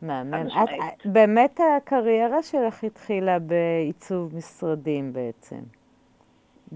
[0.02, 0.46] מהמם.
[0.46, 1.06] את.
[1.06, 5.60] באמת הקריירה שלך התחילה בעיצוב משרדים בעצם.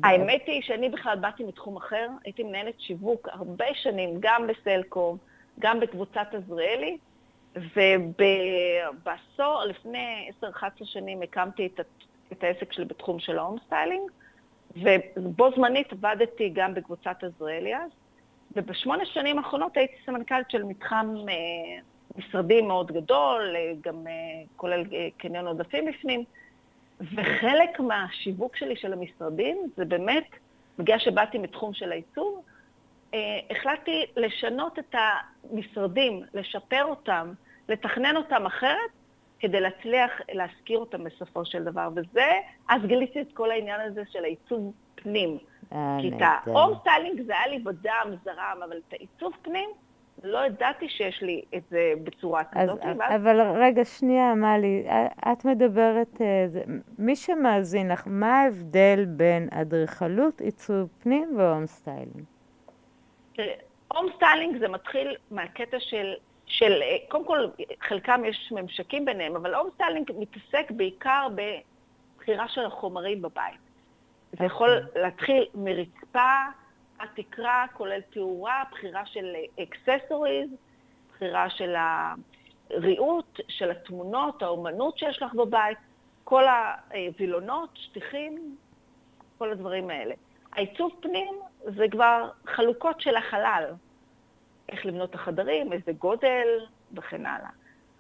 [0.03, 5.17] האמת היא שאני בכלל באתי מתחום אחר, הייתי מנהלת שיווק הרבה שנים, גם בסלקום,
[5.59, 6.99] גם בקבוצת עזריאלי,
[7.57, 10.45] ובעשור, לפני 10-11
[10.85, 11.81] שנים הקמתי את,
[12.33, 14.11] את העסק שלי בתחום של ה home styling,
[15.17, 17.91] ובו זמנית עבדתי גם בקבוצת עזריאלי אז,
[18.57, 21.35] ובשמונה שנים האחרונות הייתי סמנכ"לית של מתחם אה,
[22.17, 24.13] משרדי מאוד גדול, אה, גם אה,
[24.57, 26.25] כולל אה, קניון עודפים בפנים,
[27.01, 30.27] וחלק מהשיווק שלי של המשרדים זה באמת,
[30.79, 32.43] בגלל שבאתי מתחום של העיצוב,
[33.15, 37.33] אה, החלטתי לשנות את המשרדים, לשפר אותם,
[37.69, 38.91] לתכנן אותם אחרת,
[39.39, 41.89] כדי להצליח להשכיר אותם בסופו של דבר.
[41.95, 42.31] וזה,
[42.69, 45.39] אז גיליתי את כל העניין הזה של העיצוב פנים.
[45.73, 46.23] אה, כי את.
[46.23, 49.71] ה home styling זה היה לי בדם, זרם, אבל את העיצוב פנים,
[50.23, 52.79] לא ידעתי שיש לי את זה בצורה כזאת.
[52.99, 54.87] ואז אבל רגע, שנייה, מלי,
[55.33, 56.47] את מדברת, אה,
[56.99, 62.25] מי שמאזין לך, מה ההבדל בין אדריכלות, עיצוב פנים ו home styling?
[63.93, 66.15] home styling זה מתחיל מהקטע של,
[66.47, 67.47] של, אה, קודם כל,
[67.81, 73.61] חלקם יש ממשקים ביניהם, אבל home styling מתעסק בעיקר בבחירה של החומרים בבית.
[74.39, 76.37] זה יכול להתחיל מרצפה,
[77.01, 80.51] התקרה, כולל תאורה, בחירה של אקססוריז,
[81.11, 81.75] בחירה של
[82.71, 85.79] הריהוט, של התמונות, האומנות שיש לך בבית,
[86.25, 86.45] כל
[86.91, 88.57] הווילונות, שטיחים,
[89.39, 90.15] כל הדברים האלה.
[90.53, 91.35] העיצוב פנים
[91.65, 93.73] זה כבר חלוקות של החלל.
[94.69, 96.47] איך לבנות את החדרים, איזה גודל
[96.97, 97.51] וכן הלאה.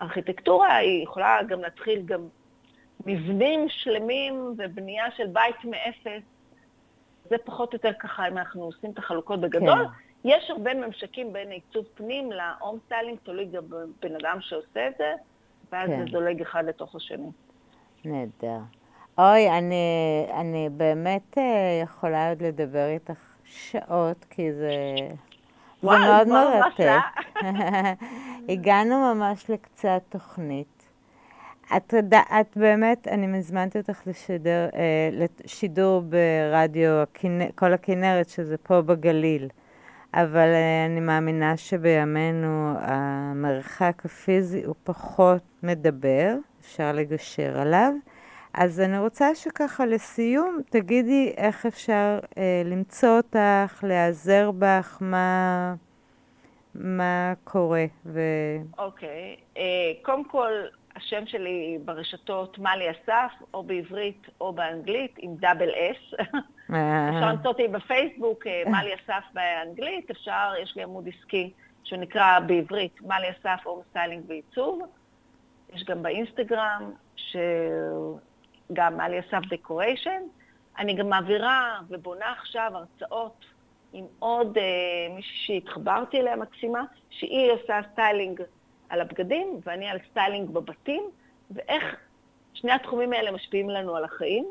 [0.03, 2.21] ארכיטקטורה היא יכולה גם להתחיל גם
[3.07, 6.23] מבנים שלמים ובנייה של בית מאפס.
[7.31, 9.85] זה פחות או יותר ככה, אם אנחנו עושים את החלוקות בגדול.
[9.85, 10.05] כן.
[10.25, 14.95] יש הרבה ממשקים בין עיצוב פנים ל home styling, תלוי גם בבן אדם שעושה את
[14.99, 15.13] זה,
[15.73, 15.99] ואז כן.
[15.99, 17.31] זה זולג אחד לתוך השני.
[18.05, 18.59] נהדר.
[19.19, 24.71] אוי, אני, אני באמת אה, יכולה עוד לדבר איתך שעות, כי זה,
[25.85, 27.01] זה וואי, מאוד מרתק.
[28.49, 30.75] הגענו ממש לקצה התוכנית.
[31.77, 35.09] את, את באמת, אני הזמנתי אותך לשדר, אה,
[35.45, 37.05] לשידור ברדיו
[37.55, 39.49] כל הכנרת, שזה פה בגליל.
[40.15, 47.93] אבל אה, אני מאמינה שבימינו המרחק הפיזי הוא פחות מדבר, אפשר לגשר עליו.
[48.55, 55.75] אז אני רוצה שככה לסיום תגידי איך אפשר אה, למצוא אותך, להיעזר בך, מה,
[56.75, 57.85] מה קורה.
[58.07, 58.21] ו...
[58.79, 59.37] אוקיי.
[59.57, 60.53] אה, קודם כל,
[60.97, 66.21] השם שלי ברשתות מלי אסף, או בעברית או באנגלית, עם double S.
[67.11, 71.51] אפשר למצוא אותי בפייסבוק, אה, מלי אסף באנגלית, אפשר, יש לי עמוד עסקי
[71.85, 74.83] שנקרא בעברית מלי אסף home styling ועיצוב.
[75.75, 76.93] יש גם באינסטגרם,
[78.69, 80.23] שגם מלי אסף decoration.
[80.79, 83.45] אני גם מעבירה ובונה עכשיו הרצאות
[83.93, 88.43] עם עוד אה, מישהי שהתחברתי אליה מקסימה, שהיא עושה styling
[88.89, 91.05] על הבגדים ואני על styling בבתים,
[91.51, 91.97] ואיך
[92.55, 94.49] שני התחומים האלה משפיעים לנו על החיים.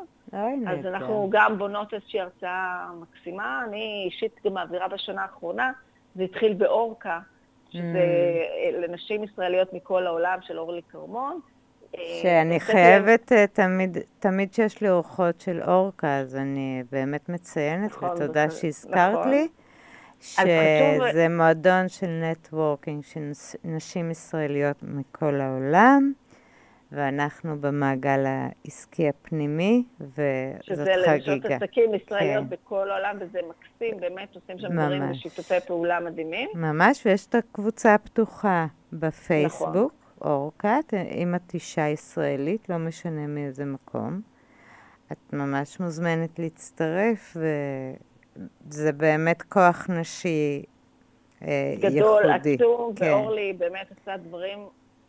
[0.68, 0.86] אז.
[0.86, 3.64] אנחנו גם בונות איזושהי הרצאה מקסימה.
[3.68, 5.72] אני אישית גם מעבירה בשנה האחרונה,
[6.16, 7.20] זה התחיל באורקה,
[7.70, 8.82] שזה Mm.
[8.82, 11.40] לנשים ישראליות מכל העולם של אורלי כרמון.
[12.22, 18.10] שאני חייבת, אה, תמיד, תמיד שיש לי אורחות של אורקה, אז אני באמת מציינת, נכון,
[18.10, 19.30] ותודה זה- שהזכרת נכון.
[19.30, 19.48] לי,
[20.22, 20.46] חשוב-
[21.12, 23.32] שזה מועדון של נטוורקינג של
[23.64, 26.14] נשים ישראליות מכל העולם,
[26.92, 30.18] ואנחנו במעגל העסקי הפנימי, וזאת
[30.64, 31.34] שזה חגיגה.
[31.36, 32.50] לנשות עסקים ישראליות כן.
[32.50, 34.84] בכל העולם, וזה מקסים, באמת עושים שם ממש.
[34.86, 36.50] דברים ושיתופי פעולה מדהימים.
[36.56, 44.22] ממש, ויש את הקבוצה הפתוחה בפייסבוק, אורקאט, אם את אישה ישראלית, לא משנה מאיזה מקום.
[45.12, 47.38] את ממש מוזמנת להצטרף,
[48.68, 50.64] וזה באמת כוח נשי
[51.42, 52.56] אה, גדול, ייחודי.
[52.56, 54.60] עצום, כן, ואורלי באמת עשה דברים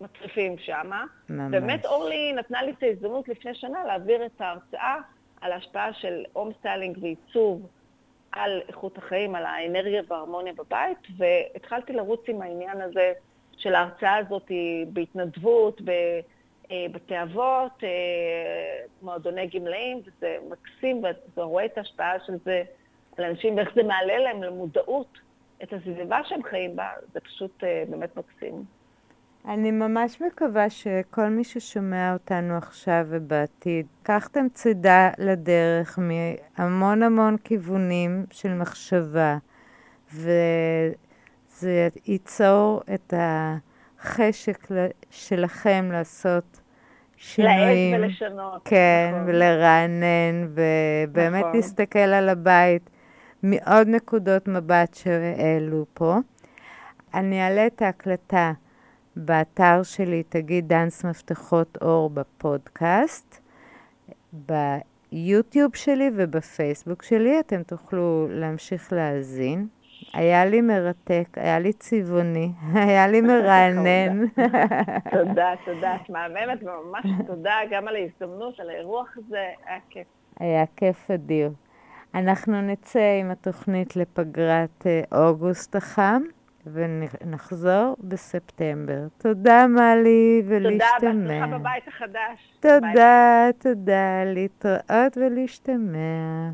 [0.01, 1.05] מטריפים שמה.
[1.29, 1.51] ממש.
[1.51, 4.97] באמת אורלי נתנה לי את ההזדמנות לפני שנה להעביר את ההרצאה
[5.41, 7.67] על ההשפעה של home styling ועיצוב
[8.33, 13.13] על איכות החיים, על האנרגיה וההרמוניה בבית, והתחלתי לרוץ עם העניין הזה
[13.59, 14.51] של ההרצאה הזאת
[14.93, 17.89] בהתנדבות, בבתי אבות, אה,
[19.03, 22.63] מועדוני גמלאים, וזה מקסים, ואתה רואה את ההשפעה של זה
[23.19, 25.19] על אנשים ואיך זה מעלה להם למודעות
[25.63, 28.65] את הסביבה שהם חיים בה, זה פשוט אה, באמת מקסים.
[29.49, 38.27] אני ממש מקווה שכל מי ששומע אותנו עכשיו ובעתיד, קחתם צידה לדרך מהמון המון כיוונים
[38.31, 39.37] של מחשבה,
[41.59, 44.69] וזה ייצור את החשק
[45.11, 46.61] שלכם לעשות
[47.17, 48.01] שינויים.
[48.01, 48.63] להעז ולשנות.
[48.65, 49.29] כן, נכון.
[49.29, 51.57] ולרענן, ובאמת נכון.
[51.57, 52.91] להסתכל על הבית
[53.43, 56.17] מעוד נקודות מבט שהעלו פה.
[57.15, 58.53] אני אעלה את ההקלטה
[59.17, 63.41] באתר שלי, תגיד דאנס מפתחות אור בפודקאסט,
[64.33, 69.67] ביוטיוב שלי ובפייסבוק שלי, אתם תוכלו להמשיך להאזין.
[70.15, 74.27] היה לי מרתק, היה לי צבעוני, היה לי מרענן.
[75.11, 75.95] תודה, תודה.
[75.95, 80.07] את מהממת, וממש תודה גם על ההזדמנות, על האירוח הזה, היה כיף.
[80.41, 81.51] היה כיף אדיר.
[82.15, 86.23] אנחנו נצא עם התוכנית לפגרת אה, אוגוסט החם,
[86.67, 89.07] ונחזור בספטמבר.
[89.19, 91.11] תודה, מלי, תודה, ולהשתמע.
[91.11, 92.59] בהצלחה בבית החדש.
[92.63, 92.81] ביי.
[92.81, 96.51] תודה, תודה, להתראות ולהשתמע.